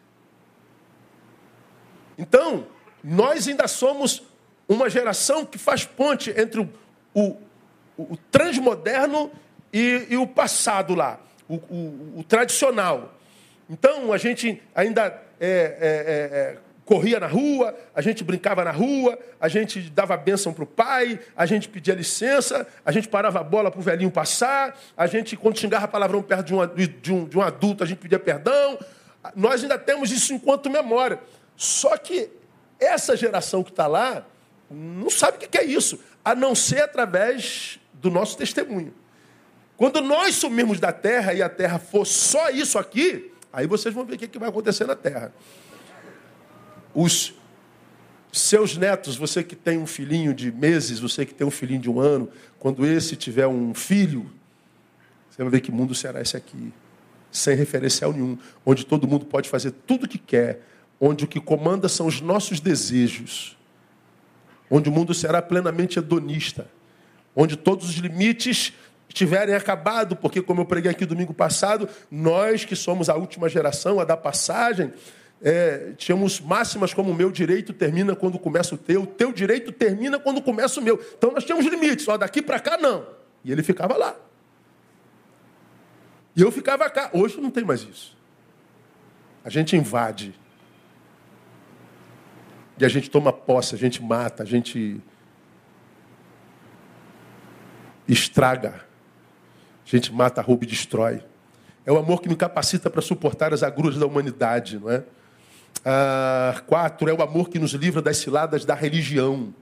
[2.16, 2.66] Então,
[3.04, 4.29] nós ainda somos
[4.74, 6.68] uma geração que faz ponte entre o,
[7.12, 7.36] o,
[7.98, 9.30] o transmoderno
[9.72, 11.18] e, e o passado lá
[11.50, 13.12] o, o, tradicional.
[13.68, 15.06] Então, a gente ainda
[15.40, 20.16] é, é, é, é, corria na rua, a gente brincava na rua, a gente dava
[20.16, 23.82] bênção para o pai, a gente pedia licença, a gente parava a bola para o
[23.82, 27.82] velhinho passar, a gente, quando xingava palavrão perto de um, de, um, de um adulto,
[27.82, 28.78] a gente pedia perdão.
[29.34, 31.18] Nós ainda temos isso enquanto memória.
[31.56, 32.30] Só que
[32.78, 34.24] essa geração que está lá
[34.70, 38.94] não sabe o que é isso, a não ser através do nosso testemunho.
[39.76, 44.04] Quando nós sumirmos da terra e a terra for só isso aqui, aí vocês vão
[44.04, 45.32] ver o que vai acontecer na terra.
[46.94, 47.34] Os
[48.32, 51.90] seus netos, você que tem um filhinho de meses, você que tem um filhinho de
[51.90, 52.28] um ano,
[52.58, 54.30] quando esse tiver um filho,
[55.28, 56.72] você vai ver que mundo será esse aqui,
[57.32, 60.60] sem referencial nenhum, onde todo mundo pode fazer tudo o que quer,
[61.00, 63.56] onde o que comanda são os nossos desejos,
[64.70, 66.66] onde o mundo será plenamente hedonista,
[67.34, 68.72] onde todos os limites
[69.08, 73.98] tiverem acabado, porque, como eu preguei aqui domingo passado, nós que somos a última geração,
[73.98, 74.92] a da passagem,
[75.42, 79.72] é, tínhamos máximas como o meu direito termina quando começa o teu, o teu direito
[79.72, 81.02] termina quando começa o meu.
[81.16, 83.06] Então nós tínhamos limites, ó, daqui para cá não.
[83.44, 84.14] E ele ficava lá.
[86.36, 87.10] E eu ficava cá.
[87.12, 88.16] Hoje não tem mais isso.
[89.44, 90.34] A gente invade.
[92.80, 94.98] E a gente toma posse, a gente mata, a gente
[98.08, 98.86] estraga.
[99.84, 101.22] A gente mata, rouba e destrói.
[101.84, 105.02] É o amor que me capacita para suportar as agruras da humanidade, não é?
[105.84, 109.54] Ah, quatro, é o amor que nos livra das ciladas da religião.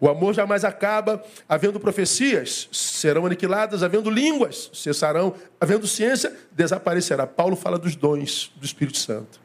[0.00, 7.26] O amor jamais acaba, havendo profecias, serão aniquiladas, havendo línguas, cessarão, havendo ciência, desaparecerá.
[7.26, 9.43] Paulo fala dos dons do Espírito Santo.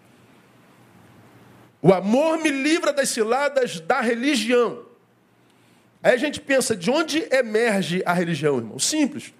[1.81, 4.83] O amor me livra das ciladas da religião.
[6.03, 8.79] Aí a gente pensa, de onde emerge a religião, irmão?
[8.79, 9.33] Simples.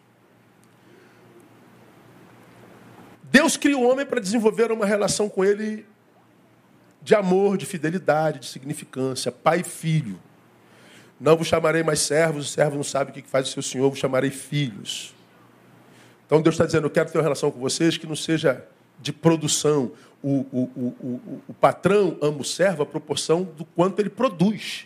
[3.24, 5.86] Deus cria o homem para desenvolver uma relação com ele
[7.02, 10.20] de amor, de fidelidade, de significância, pai e filho.
[11.20, 13.90] Não vos chamarei mais servos, o servo não sabe o que faz o seu senhor,
[13.90, 15.14] vos chamarei filhos.
[16.26, 18.66] Então Deus está dizendo: Eu quero ter uma relação com vocês que não seja
[19.00, 19.92] de produção.
[20.22, 24.86] O, o, o, o, patrão ama o servo à proporção do quanto ele produz.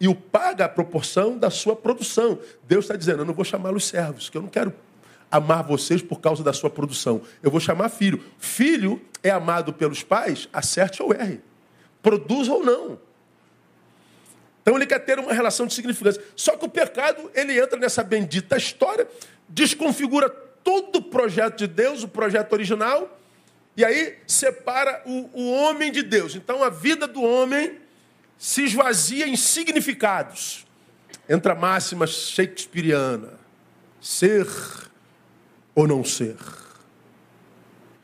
[0.00, 2.38] E o paga à proporção da sua produção.
[2.68, 4.72] Deus está dizendo: Eu não vou chamá-los servos, que eu não quero
[5.30, 7.20] amar vocês por causa da sua produção.
[7.42, 8.22] Eu vou chamar filho.
[8.38, 11.40] Filho é amado pelos pais, acerte ou erre.
[12.02, 12.98] Produza ou não.
[14.62, 16.22] Então ele quer ter uma relação de significância.
[16.36, 19.06] Só que o pecado, ele entra nessa bendita história,
[19.48, 23.18] desconfigura todo o projeto de Deus, o projeto original,
[23.80, 26.34] e aí separa o, o homem de Deus.
[26.34, 27.80] Então a vida do homem
[28.36, 30.66] se esvazia em significados.
[31.26, 33.40] Entra a máxima shakespeariana:
[33.98, 34.46] ser
[35.74, 36.36] ou não ser.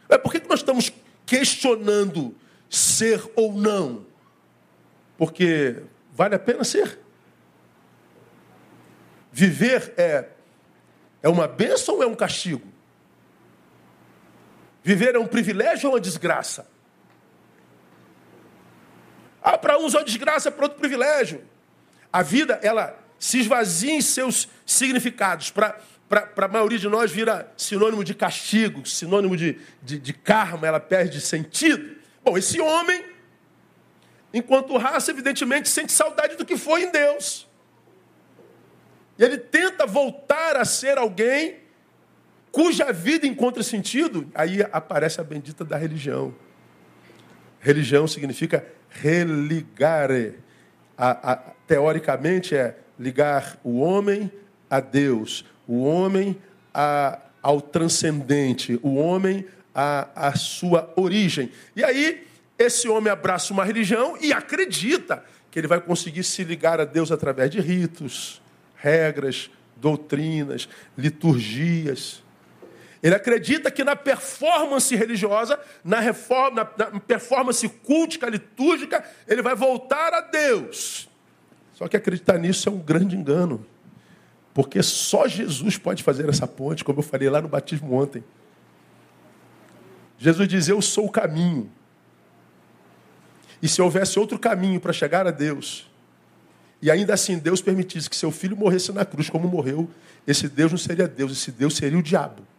[0.08, 0.90] É por que nós estamos
[1.26, 2.34] questionando
[2.70, 4.06] ser ou não?
[5.18, 6.98] Porque vale a pena ser.
[9.30, 10.30] Viver é,
[11.22, 12.66] é uma bênção ou é um castigo?
[14.86, 16.64] Viver é um privilégio ou uma desgraça?
[19.42, 21.42] Ah, para uns é uma desgraça, para outro privilégio.
[22.12, 25.50] A vida, ela se esvazia em seus significados.
[25.50, 25.76] Para
[26.36, 31.20] a maioria de nós vira sinônimo de castigo, sinônimo de, de, de karma, ela perde
[31.20, 31.96] sentido.
[32.22, 33.16] Bom, esse homem
[34.32, 37.48] Enquanto raça, evidentemente, sente saudade do que foi em Deus.
[39.18, 41.65] E ele tenta voltar a ser alguém
[42.56, 44.26] cuja vida encontra sentido.
[44.34, 46.34] Aí aparece a bendita da religião.
[47.60, 50.38] Religião significa religare.
[50.96, 54.32] A, a, teoricamente é ligar o homem
[54.70, 56.34] a Deus, o homem
[56.72, 61.52] a, ao transcendente, o homem à sua origem.
[61.76, 62.26] E aí
[62.58, 67.12] esse homem abraça uma religião e acredita que ele vai conseguir se ligar a Deus
[67.12, 68.40] através de ritos,
[68.76, 70.66] regras, doutrinas,
[70.96, 72.24] liturgias.
[73.06, 80.12] Ele acredita que na performance religiosa, na, reforma, na performance cultica, litúrgica, ele vai voltar
[80.12, 81.08] a Deus.
[81.72, 83.64] Só que acreditar nisso é um grande engano.
[84.52, 88.24] Porque só Jesus pode fazer essa ponte, como eu falei lá no batismo ontem.
[90.18, 91.70] Jesus diz: Eu sou o caminho.
[93.62, 95.88] E se houvesse outro caminho para chegar a Deus,
[96.82, 99.88] e ainda assim Deus permitisse que seu filho morresse na cruz como morreu,
[100.26, 102.55] esse Deus não seria Deus, esse Deus seria o diabo.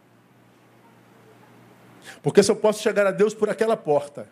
[2.22, 4.28] Porque se eu posso chegar a Deus por aquela porta,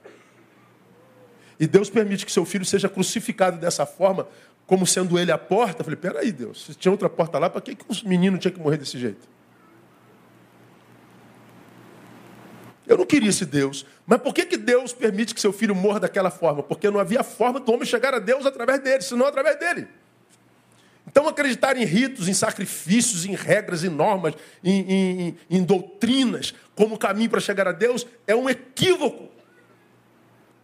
[1.58, 4.28] e Deus permite que seu filho seja crucificado dessa forma,
[4.66, 7.60] como sendo ele a porta, eu falei: peraí, Deus, se tinha outra porta lá, para
[7.60, 9.28] que, que os meninos tinham que morrer desse jeito?
[12.86, 13.84] Eu não queria esse Deus.
[14.06, 16.62] Mas por que, que Deus permite que seu filho morra daquela forma?
[16.62, 19.88] Porque não havia forma do homem chegar a Deus através dele, senão através dele.
[21.16, 26.98] Então, acreditar em ritos, em sacrifícios, em regras, em normas, em, em, em doutrinas, como
[26.98, 29.30] caminho para chegar a Deus, é um equívoco.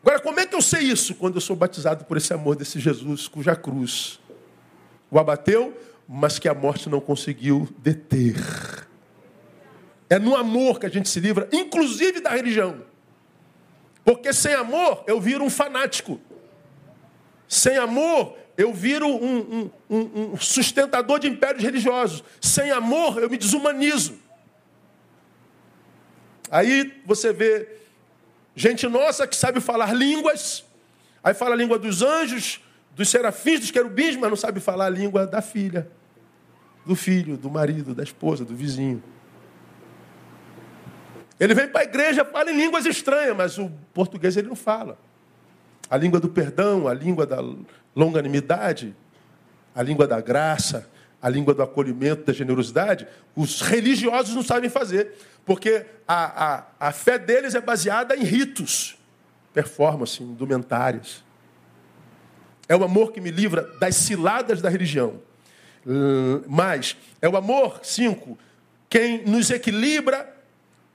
[0.02, 1.14] Agora, como é que eu sei isso?
[1.14, 4.20] Quando eu sou batizado por esse amor desse Jesus, cuja cruz
[5.10, 5.74] o abateu,
[6.06, 8.36] mas que a morte não conseguiu deter.
[10.10, 12.82] É no amor que a gente se livra, inclusive da religião.
[14.04, 16.20] Porque sem amor eu viro um fanático.
[17.48, 22.22] Sem amor eu viro um, um, um, sustentador de impérios religiosos.
[22.40, 24.18] Sem amor eu me desumanizo.
[26.50, 27.68] Aí você vê
[28.54, 30.64] gente nossa que sabe falar línguas,
[31.24, 32.60] aí fala a língua dos anjos,
[32.94, 35.88] dos serafins, dos querubins, mas não sabe falar a língua da filha,
[36.84, 39.02] do filho, do marido, da esposa, do vizinho.
[41.40, 44.98] Ele vem para a igreja, fala em línguas estranhas, mas o português ele não fala.
[45.92, 47.44] A língua do perdão, a língua da
[47.94, 48.96] longanimidade,
[49.74, 50.88] a língua da graça,
[51.20, 55.12] a língua do acolhimento, da generosidade, os religiosos não sabem fazer,
[55.44, 58.96] porque a, a, a fé deles é baseada em ritos,
[59.52, 61.22] performance, indumentárias.
[62.66, 65.20] É o amor que me livra das ciladas da religião.
[65.86, 68.38] Hum, mas é o amor, cinco,
[68.88, 70.26] quem nos equilibra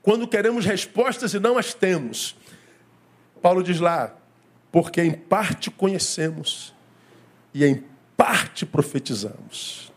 [0.02, 2.36] quando queremos respostas e não as temos.
[3.44, 4.18] Paulo diz lá,
[4.72, 6.74] porque em parte conhecemos
[7.54, 7.84] e em
[8.16, 9.92] parte profetizamos.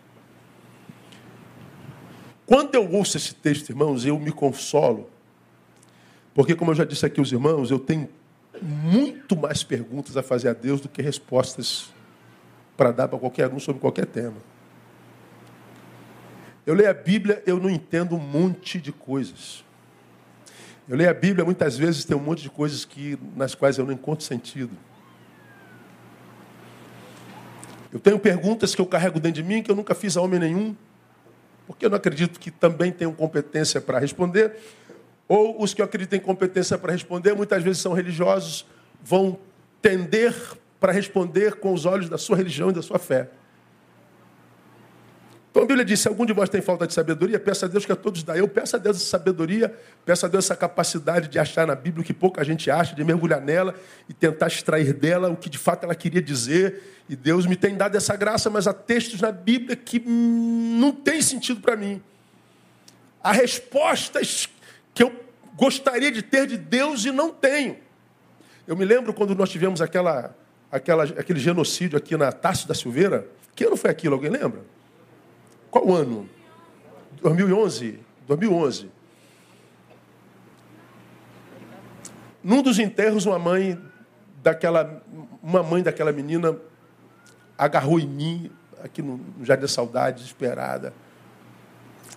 [2.46, 5.08] Quando eu ouço esse texto, irmãos, eu me consolo,
[6.34, 8.08] porque, como eu já disse aqui aos irmãos, eu tenho
[8.62, 11.92] muito mais perguntas a fazer a Deus do que respostas
[12.76, 14.36] para dar para qualquer um sobre qualquer tema.
[16.66, 19.64] Eu leio a Bíblia, eu não entendo um monte de coisas.
[20.90, 23.86] Eu leio a Bíblia, muitas vezes tem um monte de coisas que, nas quais eu
[23.86, 24.76] não encontro sentido.
[27.92, 30.40] Eu tenho perguntas que eu carrego dentro de mim que eu nunca fiz a homem
[30.40, 30.74] nenhum,
[31.64, 34.56] porque eu não acredito que também tenham competência para responder.
[35.28, 38.66] Ou os que eu acredito em competência para responder, muitas vezes são religiosos,
[39.00, 39.38] vão
[39.80, 40.34] tender
[40.80, 43.30] para responder com os olhos da sua religião e da sua fé.
[45.50, 47.84] Então a Bíblia diz: se algum de vós tem falta de sabedoria, peça a Deus
[47.84, 48.36] que a todos dá.
[48.36, 49.74] Eu peço a Deus essa sabedoria,
[50.04, 53.02] peço a Deus essa capacidade de achar na Bíblia o que pouca gente acha, de
[53.02, 53.74] mergulhar nela
[54.08, 56.82] e tentar extrair dela o que de fato ela queria dizer.
[57.08, 61.20] E Deus me tem dado essa graça, mas há textos na Bíblia que não tem
[61.20, 62.00] sentido para mim.
[63.22, 64.48] Há respostas
[64.94, 65.12] que eu
[65.56, 67.76] gostaria de ter de Deus e não tenho.
[68.66, 70.32] Eu me lembro quando nós tivemos aquela,
[70.70, 73.26] aquela, aquele genocídio aqui na Taça da Silveira.
[73.56, 74.14] Que ano foi aquilo?
[74.14, 74.60] Alguém lembra?
[75.70, 76.28] Qual ano?
[77.22, 78.00] 2011.
[78.26, 78.90] 2011.
[82.42, 83.78] Num dos enterros, uma mãe
[84.42, 85.02] daquela,
[85.42, 86.56] uma mãe daquela menina
[87.58, 88.50] agarrou em mim,
[88.82, 90.94] aqui no Jardim da Saudade, desesperada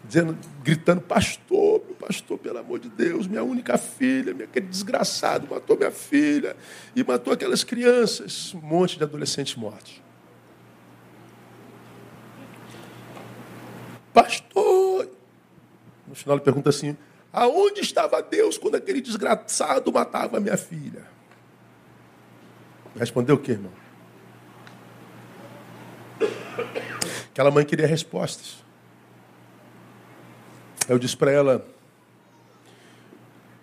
[0.04, 5.91] dizendo, gritando, pastor, pastor, pelo amor de Deus, minha única filha, aquele desgraçado matou minha
[5.91, 6.56] filha
[6.95, 10.01] e matou aquelas crianças, um monte de adolescentes mortos.
[14.14, 15.09] Pastor,
[16.07, 16.95] no final ele pergunta assim,
[17.32, 21.05] aonde estava Deus quando aquele desgraçado matava minha filha?
[22.95, 23.72] Respondeu o que, irmão?
[27.32, 28.64] Aquela mãe queria respostas.
[30.88, 31.66] Eu disse para ela,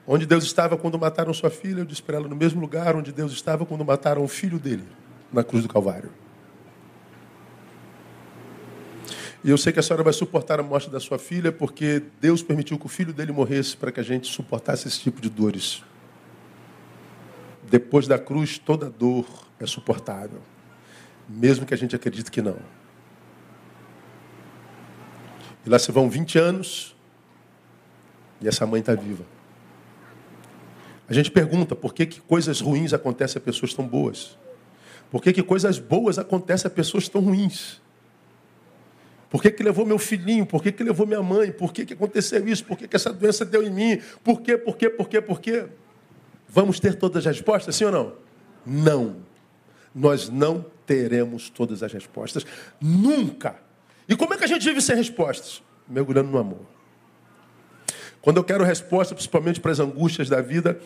[0.07, 3.13] onde Deus estava quando mataram sua filha, eu disse para ela, no mesmo lugar onde
[3.13, 4.89] Deus estava quando mataram o filho dele,
[5.33, 6.11] na cruz do Calvário.
[9.43, 12.43] E eu sei que a senhora vai suportar a morte da sua filha, porque Deus
[12.43, 15.83] permitiu que o filho dele morresse para que a gente suportasse esse tipo de dores.
[17.71, 19.27] Depois da cruz, toda dor
[19.59, 20.41] é suportável,
[21.29, 22.57] mesmo que a gente acredite que não.
[25.65, 26.95] E lá se vão 20 anos,
[28.43, 29.25] e essa mãe está viva.
[31.09, 34.39] A gente pergunta por que, que coisas ruins acontecem a pessoas tão boas?
[35.11, 37.81] Por que, que coisas boas acontecem a pessoas tão ruins?
[39.31, 40.45] Por que, que levou meu filhinho?
[40.45, 41.53] Por que, que levou minha mãe?
[41.53, 42.65] Por que, que aconteceu isso?
[42.65, 44.03] Por que, que essa doença deu em mim?
[44.25, 44.59] Por quê?
[44.59, 44.91] Por quê?
[44.91, 45.21] Por quê?
[45.21, 45.67] Por quê?
[46.49, 48.13] Vamos ter todas as respostas, sim ou não?
[48.67, 49.17] Não.
[49.95, 52.45] Nós não teremos todas as respostas.
[52.81, 53.55] Nunca.
[54.09, 55.63] E como é que a gente vive sem respostas?
[55.89, 56.67] Mergulhando no amor.
[58.21, 60.81] Quando eu quero resposta, principalmente para as angústias da vida,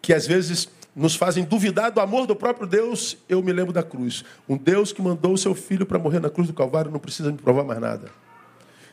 [0.00, 3.82] que às vezes nos fazem duvidar do amor do próprio Deus, eu me lembro da
[3.82, 4.24] cruz.
[4.48, 7.32] Um Deus que mandou o seu filho para morrer na cruz do Calvário não precisa
[7.32, 8.10] me provar mais nada.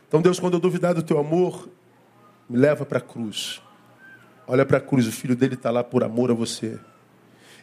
[0.07, 1.69] Então, Deus, quando eu duvidar do teu amor,
[2.49, 3.61] me leva para a cruz.
[4.47, 6.79] Olha para a cruz, o filho dele está lá por amor a você.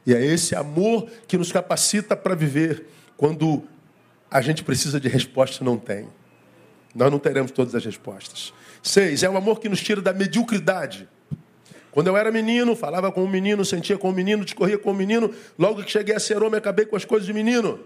[0.07, 3.64] E é esse amor que nos capacita para viver quando
[4.30, 6.09] a gente precisa de resposta não tem.
[6.95, 8.53] Nós não teremos todas as respostas.
[8.82, 11.09] Seis, é o amor que nos tira da mediocridade.
[11.97, 14.76] Quando eu era menino, falava com o um menino, sentia com o um menino, discorria
[14.76, 17.32] com o um menino, logo que cheguei a ser homem, acabei com as coisas de
[17.32, 17.80] menino.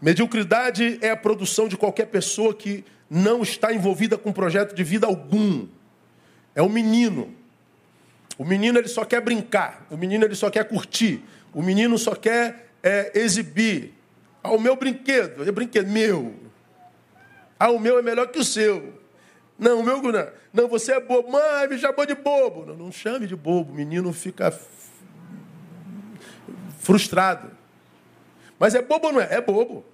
[0.00, 5.06] Mediocridade é a produção de qualquer pessoa que não está envolvida com projeto de vida
[5.06, 5.68] algum.
[6.54, 7.34] É o menino.
[8.38, 11.22] O menino ele só quer brincar, o menino ele só quer curtir,
[11.52, 13.92] o menino só quer é, exibir.
[14.42, 16.32] Ah, o meu brinquedo, é brinquedo meu.
[17.58, 18.99] Ah, o meu é melhor que o seu.
[19.60, 20.28] Não, meu não.
[20.52, 21.30] Não, você é bobo.
[21.30, 22.64] Mãe, me chamou de bobo.
[22.64, 23.72] Não, não chame de bobo.
[23.72, 24.58] O menino fica
[26.78, 27.50] frustrado.
[28.58, 29.34] Mas é bobo ou não é?
[29.34, 29.84] É bobo.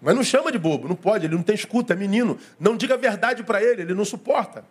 [0.00, 2.38] Mas não chama de bobo, não pode, ele não tem escuta, é menino.
[2.60, 4.62] Não diga a verdade para ele, ele não suporta.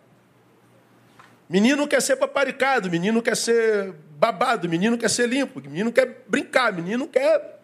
[1.48, 6.72] Menino quer ser paparicado, menino quer ser babado, menino quer ser limpo, menino quer brincar,
[6.72, 7.63] menino quer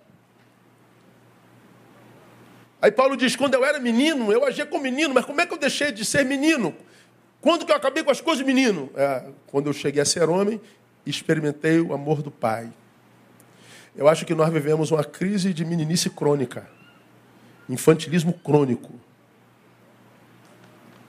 [2.81, 5.53] Aí Paulo diz: quando eu era menino, eu agia como menino, mas como é que
[5.53, 6.75] eu deixei de ser menino?
[7.41, 8.91] Quando que eu acabei com as coisas menino?
[8.95, 10.61] É, quando eu cheguei a ser homem,
[11.07, 12.71] experimentei o amor do Pai.
[13.97, 16.69] Eu acho que nós vivemos uma crise de meninice crônica,
[17.69, 18.93] infantilismo crônico.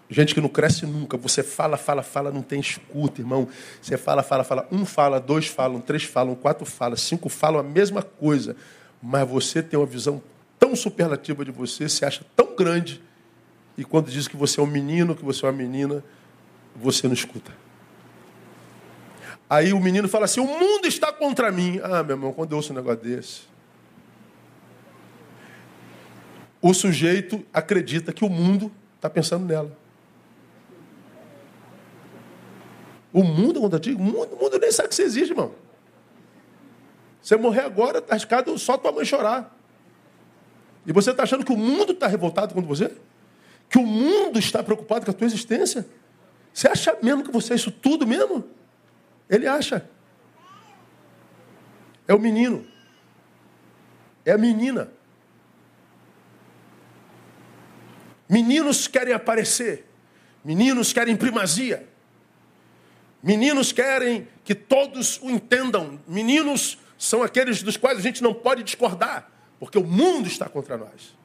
[0.09, 1.15] Gente que não cresce nunca.
[1.15, 3.47] Você fala, fala, fala, não tem escuta, irmão.
[3.82, 4.67] Você fala, fala, fala.
[4.69, 8.57] Um fala, dois falam, três falam, quatro falam, cinco falam a mesma coisa.
[9.01, 10.22] Mas você tem uma visão
[10.62, 13.01] tão superlativa de você, se acha tão grande,
[13.76, 16.03] e quando diz que você é um menino, que você é uma menina,
[16.76, 17.51] você não escuta.
[19.49, 21.80] Aí o menino fala assim: o mundo está contra mim.
[21.84, 23.41] Ah, meu irmão, quando eu ouço um negócio desse.
[26.62, 29.76] O sujeito acredita que o mundo está pensando nela.
[33.12, 35.53] O mundo, eu digo, o mundo, o mundo nem sabe que você existe, irmão.
[37.22, 39.57] Você morrer agora, está arriscado só tua mãe chorar.
[40.86, 42.91] E você está achando que o mundo está revoltado contra você?
[43.69, 45.88] Que o mundo está preocupado com a tua existência?
[46.53, 48.43] Você acha mesmo que você é isso tudo mesmo?
[49.29, 49.88] Ele acha.
[52.07, 52.65] É o menino.
[54.25, 54.91] É a menina.
[58.27, 59.88] Meninos querem aparecer.
[60.43, 61.88] Meninos querem primazia.
[63.21, 65.99] Meninos querem que todos o entendam.
[66.07, 69.29] Meninos são aqueles dos quais a gente não pode discordar,
[69.62, 71.16] porque o mundo está contra nós.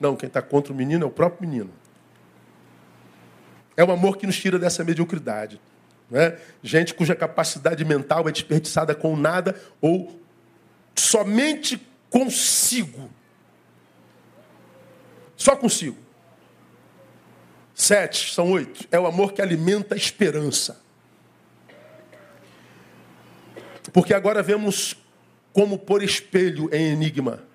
[0.00, 1.70] Não, quem está contra o menino é o próprio menino.
[3.76, 5.60] É o amor que nos tira dessa mediocridade.
[6.10, 6.38] Né?
[6.62, 10.18] Gente cuja capacidade mental é desperdiçada com nada ou
[10.94, 13.10] somente consigo.
[15.36, 15.98] Só consigo.
[17.74, 18.88] Sete, são oito.
[18.90, 20.80] É o amor que alimenta a esperança.
[23.92, 24.96] Porque agora vemos
[25.52, 27.51] como por espelho em enigma.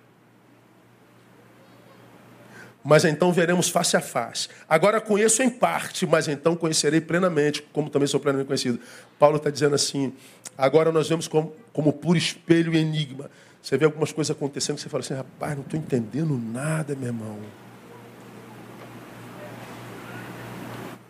[2.89, 4.47] Mas então veremos face a face.
[4.69, 8.79] Agora conheço em parte, mas então conhecerei plenamente, como também sou plenamente conhecido.
[9.19, 10.13] Paulo está dizendo assim:
[10.57, 13.29] agora nós vemos como, como por espelho e enigma.
[13.61, 17.07] Você vê algumas coisas acontecendo que você fala assim, rapaz, não estou entendendo nada, meu
[17.07, 17.37] irmão.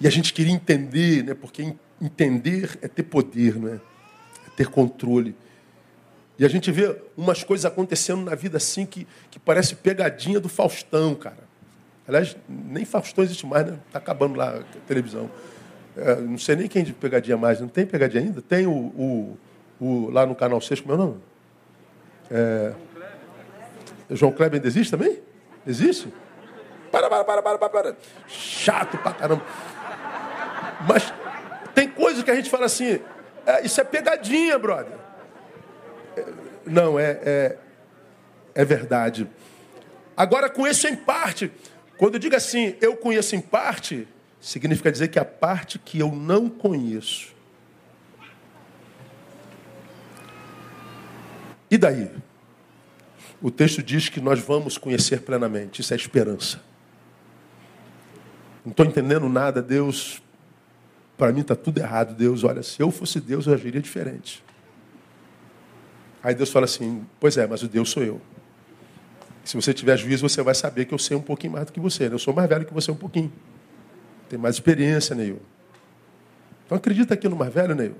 [0.01, 1.35] E a gente queria entender, né?
[1.35, 3.75] porque entender é ter poder, não é?
[3.75, 5.35] é ter controle.
[6.39, 10.49] E a gente vê umas coisas acontecendo na vida assim que, que parece pegadinha do
[10.49, 11.46] Faustão, cara.
[12.07, 13.77] Aliás, nem Faustão existe mais, né?
[13.87, 15.29] Está acabando lá a televisão.
[15.95, 17.59] É, não sei nem quem de pegadinha mais.
[17.59, 18.41] Não tem pegadinha ainda?
[18.41, 19.37] Tem o, o,
[19.79, 21.17] o lá no canal 6, como é o nome?
[22.31, 22.73] É...
[24.11, 25.19] João Kleber ainda existe também?
[25.65, 26.07] Existe?
[26.91, 27.95] Para, para, para, para, para.
[28.27, 29.43] Chato pra caramba.
[30.87, 31.13] Mas
[31.75, 33.01] tem coisas que a gente fala assim,
[33.45, 34.93] é, isso é pegadinha, brother.
[36.15, 36.25] É,
[36.65, 37.57] não, é, é,
[38.55, 39.29] é verdade.
[40.15, 41.51] Agora, conheço em parte.
[41.97, 44.07] Quando eu digo assim, eu conheço em parte,
[44.39, 47.35] significa dizer que a parte que eu não conheço.
[51.69, 52.09] E daí?
[53.41, 55.81] O texto diz que nós vamos conhecer plenamente.
[55.81, 56.61] Isso é esperança.
[58.63, 60.21] Não estou entendendo nada, Deus.
[61.17, 62.43] Para mim está tudo errado, Deus.
[62.43, 64.43] Olha, se eu fosse Deus, eu agiria diferente.
[66.23, 68.21] Aí Deus fala assim: Pois é, mas o Deus sou eu.
[69.47, 71.79] Se você tiver juízo, você vai saber que eu sei um pouquinho mais do que
[71.79, 72.09] você.
[72.09, 72.15] Né?
[72.15, 73.31] Eu sou mais velho que você um pouquinho.
[74.27, 75.39] Tem mais experiência, Neil.
[76.65, 77.95] Então acredita aqui no mais velho, Neil.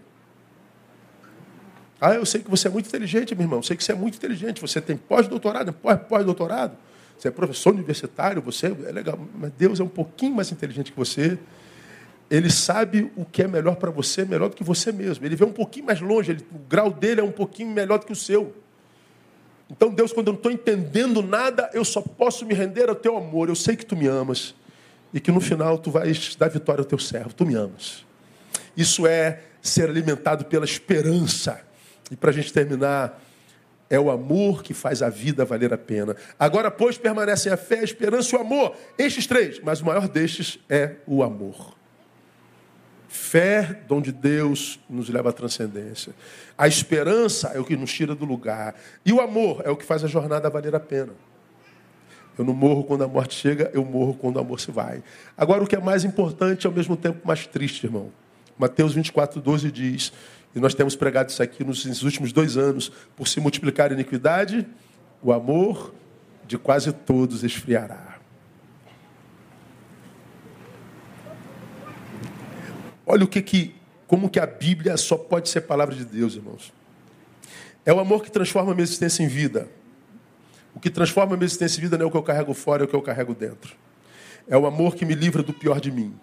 [2.02, 3.60] Ah, eu sei que você é muito inteligente, meu irmão.
[3.60, 4.60] Eu sei que você é muito inteligente.
[4.60, 5.72] Você tem pós-doutorado,
[6.10, 6.76] pós-doutorado.
[7.18, 9.18] Você é professor universitário, você é legal.
[9.34, 11.40] Mas Deus é um pouquinho mais inteligente que você.
[12.30, 15.26] Ele sabe o que é melhor para você, melhor do que você mesmo.
[15.26, 18.06] Ele vê um pouquinho mais longe, ele, o grau dele é um pouquinho melhor do
[18.06, 18.54] que o seu.
[19.70, 23.18] Então, Deus, quando eu não estou entendendo nada, eu só posso me render ao teu
[23.18, 23.50] amor.
[23.50, 24.56] Eu sei que tu me amas
[25.14, 27.34] e que no final tu vais dar vitória ao teu servo.
[27.34, 28.06] Tu me amas.
[28.76, 31.60] Isso é ser alimentado pela esperança.
[32.10, 33.22] E para a gente terminar,
[33.90, 36.16] é o amor que faz a vida valer a pena.
[36.40, 38.76] Agora, pois, permanecem a fé, a esperança e o amor.
[38.98, 41.77] Estes três, mas o maior destes é o amor.
[43.08, 46.14] Fé, onde Deus nos leva à transcendência.
[46.58, 48.76] A esperança é o que nos tira do lugar.
[49.06, 51.14] E o amor é o que faz a jornada valer a pena.
[52.38, 55.04] Eu não morro quando a morte chega, eu morro quando o amor se vai.
[55.36, 58.12] Agora, o que é mais importante, ao mesmo tempo mais triste, irmão.
[58.60, 60.14] Mateus 24, 12 diz:
[60.58, 62.92] e nós temos pregado isso aqui nos últimos dois anos.
[63.16, 64.68] Por se multiplicar a iniquidade,
[65.22, 65.94] o amor
[66.48, 68.07] de quase todos esfriará.
[73.10, 73.74] Olha o que que,
[74.06, 76.74] como que a Bíblia só pode ser palavra de Deus, irmãos.
[77.86, 79.70] É o amor que transforma a minha existência em vida.
[80.76, 82.84] O que transforma a minha existência em vida não é o que eu carrego fora,
[82.84, 83.74] é o que eu carrego dentro.
[84.46, 86.14] É o amor que me livra do pior de mim.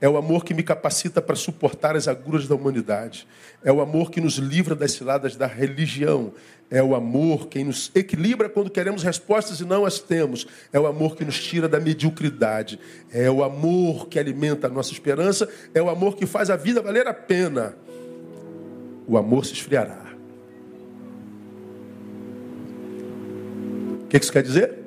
[0.00, 3.26] É o amor que me capacita para suportar as agruras da humanidade.
[3.62, 6.32] É o amor que nos livra das ciladas da religião.
[6.70, 10.46] É o amor que nos equilibra quando queremos respostas e não as temos.
[10.72, 12.80] É o amor que nos tira da mediocridade.
[13.12, 15.46] É o amor que alimenta a nossa esperança.
[15.74, 17.76] É o amor que faz a vida valer a pena.
[19.06, 20.14] O amor se esfriará.
[24.04, 24.78] O que isso quer dizer?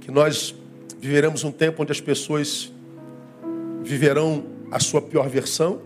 [0.00, 0.54] Que nós
[0.98, 2.72] viveremos um tempo onde as pessoas
[3.82, 5.80] viverão a sua pior versão,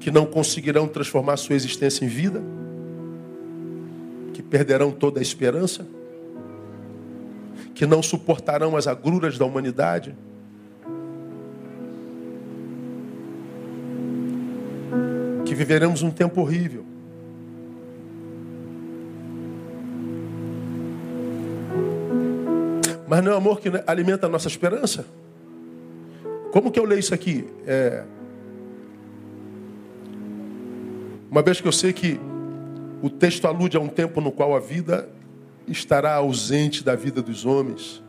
[0.00, 2.42] que não conseguirão transformar sua existência em vida,
[4.32, 5.86] que perderão toda a esperança,
[7.74, 10.14] que não suportarão as agruras da humanidade.
[15.44, 16.93] Que viveremos um tempo horrível.
[23.14, 25.06] Mas não é o amor que alimenta a nossa esperança?
[26.50, 27.46] Como que eu leio isso aqui?
[27.64, 28.02] É...
[31.30, 32.18] Uma vez que eu sei que
[33.00, 35.08] o texto alude a um tempo no qual a vida
[35.68, 38.02] estará ausente da vida dos homens.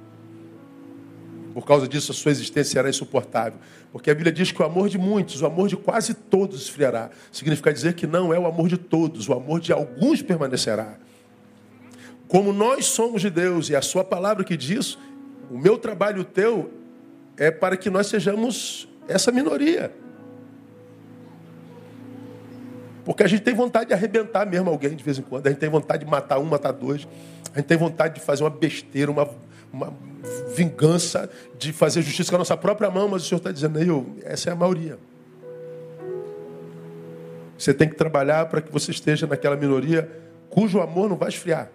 [1.54, 3.60] Por causa disso, a sua existência será insuportável.
[3.92, 7.12] Porque a Bíblia diz que o amor de muitos, o amor de quase todos esfriará.
[7.32, 10.98] Significa dizer que não é o amor de todos, o amor de alguns permanecerá.
[12.28, 14.98] Como nós somos de Deus e a sua palavra que diz,
[15.50, 16.72] o meu trabalho, o teu,
[17.38, 19.92] é para que nós sejamos essa minoria.
[23.04, 25.46] Porque a gente tem vontade de arrebentar mesmo alguém de vez em quando.
[25.46, 27.08] A gente tem vontade de matar um, matar dois.
[27.54, 29.30] A gente tem vontade de fazer uma besteira, uma,
[29.72, 29.94] uma
[30.56, 33.88] vingança, de fazer justiça com a nossa própria mão, mas o Senhor está dizendo aí,
[34.24, 34.98] essa é a maioria.
[37.58, 40.10] Você tem que trabalhar para que você esteja naquela minoria
[40.50, 41.70] cujo amor não vai esfriar.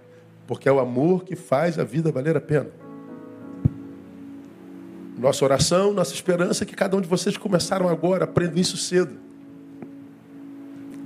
[0.46, 2.68] Porque é o amor que faz a vida valer a pena.
[5.18, 9.16] Nossa oração, nossa esperança é que cada um de vocês começaram agora, aprendam isso cedo.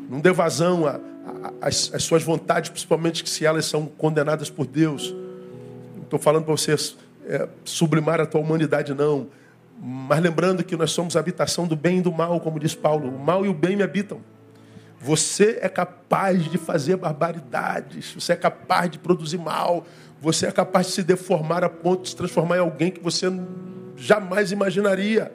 [0.08, 0.84] Não dê vazão
[1.60, 5.14] às suas vontades, principalmente se elas são condenadas por Deus.
[6.02, 9.26] Estou falando para vocês é, sublimar a tua humanidade, não.
[9.80, 13.08] Mas lembrando que nós somos a habitação do bem e do mal, como diz Paulo.
[13.08, 14.20] O mal e o bem me habitam.
[15.04, 19.84] Você é capaz de fazer barbaridades, você é capaz de produzir mal,
[20.18, 23.26] você é capaz de se deformar a ponto de se transformar em alguém que você
[23.98, 25.30] jamais imaginaria.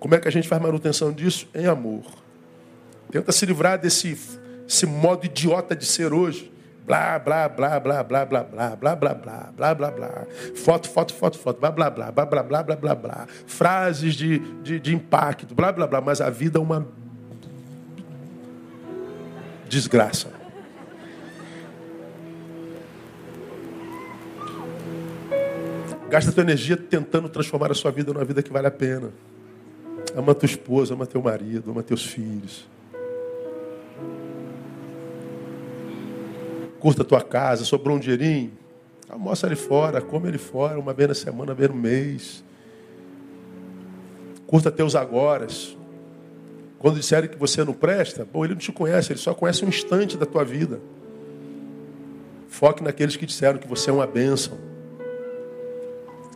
[0.00, 1.48] Como é que a gente faz manutenção disso?
[1.54, 2.02] Em amor.
[3.08, 4.18] Tenta se livrar desse
[4.66, 6.52] esse modo idiota de ser hoje.
[6.84, 10.26] Blá, blá, blá, blá, blá, blá, blá, blá, blá, blá, blá, blá, blá.
[10.56, 13.26] Foto, foto, foto, foto, blá, blá, blá, blá, blá, blá, blá, blá, blá.
[13.46, 14.40] Frases de,
[14.80, 16.00] de, impacto, blá, blá, blá.
[16.00, 17.05] Mas a vida é uma
[19.68, 20.30] desgraça.
[26.08, 29.10] Gasta tua energia tentando transformar a sua vida numa vida que vale a pena.
[30.16, 32.66] Ama tua esposa, ama teu marido, ama teus filhos.
[36.78, 38.52] Curta tua casa, sobrou um dinheirinho,
[39.08, 42.44] almoça ali fora, come ali fora, uma vez na semana, uma vez no mês.
[44.46, 45.76] Curta teus agoras.
[46.86, 49.68] Quando disserem que você não presta, bom, ele não te conhece, ele só conhece um
[49.68, 50.78] instante da tua vida.
[52.48, 54.56] Foque naqueles que disseram que você é uma bênção.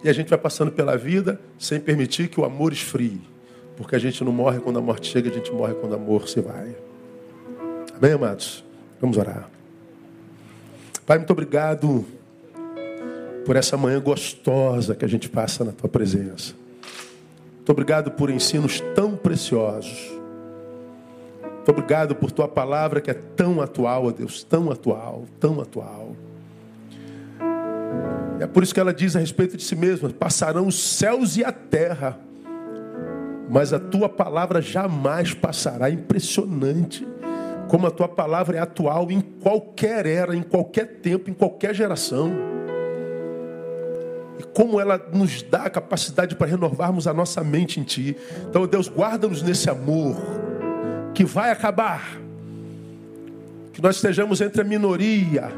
[0.03, 3.21] E a gente vai passando pela vida sem permitir que o amor esfrie.
[3.77, 6.29] Porque a gente não morre quando a morte chega, a gente morre quando o amor
[6.29, 6.75] se vai.
[7.97, 8.65] Amém, amados?
[9.01, 9.49] Vamos orar.
[11.07, 12.05] Pai, muito obrigado
[13.47, 16.55] por essa manhã gostosa que a gente passa na tua presença.
[17.59, 20.19] Muito obrigado por ensinos tão preciosos.
[21.71, 26.17] Obrigado por tua palavra que é tão atual, ó Deus, tão atual, tão atual.
[28.41, 31.45] É por isso que ela diz a respeito de si mesma: passarão os céus e
[31.45, 32.19] a terra,
[33.49, 35.89] mas a tua palavra jamais passará.
[35.89, 37.07] Impressionante
[37.69, 42.33] como a tua palavra é atual em qualquer era, em qualquer tempo, em qualquer geração.
[44.41, 48.17] E como ela nos dá a capacidade para renovarmos a nossa mente em ti.
[48.49, 50.17] Então, Deus, guarda-nos nesse amor
[51.15, 52.19] que vai acabar.
[53.73, 55.51] Que nós estejamos entre a minoria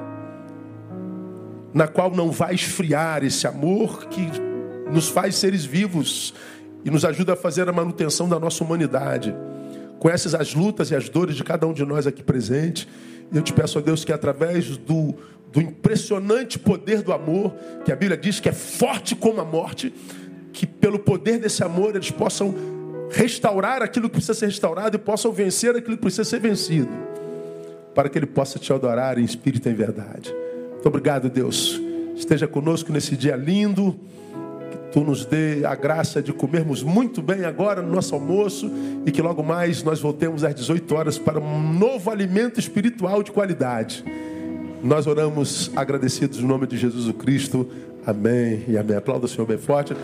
[1.72, 4.28] na qual não vai esfriar esse amor que
[4.92, 6.34] nos faz seres vivos
[6.84, 9.34] e nos ajuda a fazer a manutenção da nossa humanidade.
[9.98, 12.88] Conheces as lutas e as dores de cada um de nós aqui presente.
[13.30, 15.14] E eu te peço a Deus que através do,
[15.50, 19.94] do impressionante poder do amor, que a Bíblia diz que é forte como a morte,
[20.52, 22.54] que pelo poder desse amor eles possam
[23.10, 26.90] restaurar aquilo que precisa ser restaurado e possam vencer aquilo que precisa ser vencido,
[27.94, 30.34] para que ele possa te adorar em espírito e em verdade.
[30.72, 31.80] Muito obrigado, Deus.
[32.16, 33.98] Esteja conosco nesse dia lindo.
[34.70, 38.70] Que tu nos dê a graça de comermos muito bem agora no nosso almoço
[39.04, 43.30] e que logo mais nós voltemos às 18 horas para um novo alimento espiritual de
[43.30, 44.04] qualidade.
[44.82, 47.68] Nós oramos agradecidos no nome de Jesus Cristo.
[48.04, 48.96] Amém e amém.
[48.96, 49.94] Aplauda o Senhor bem forte.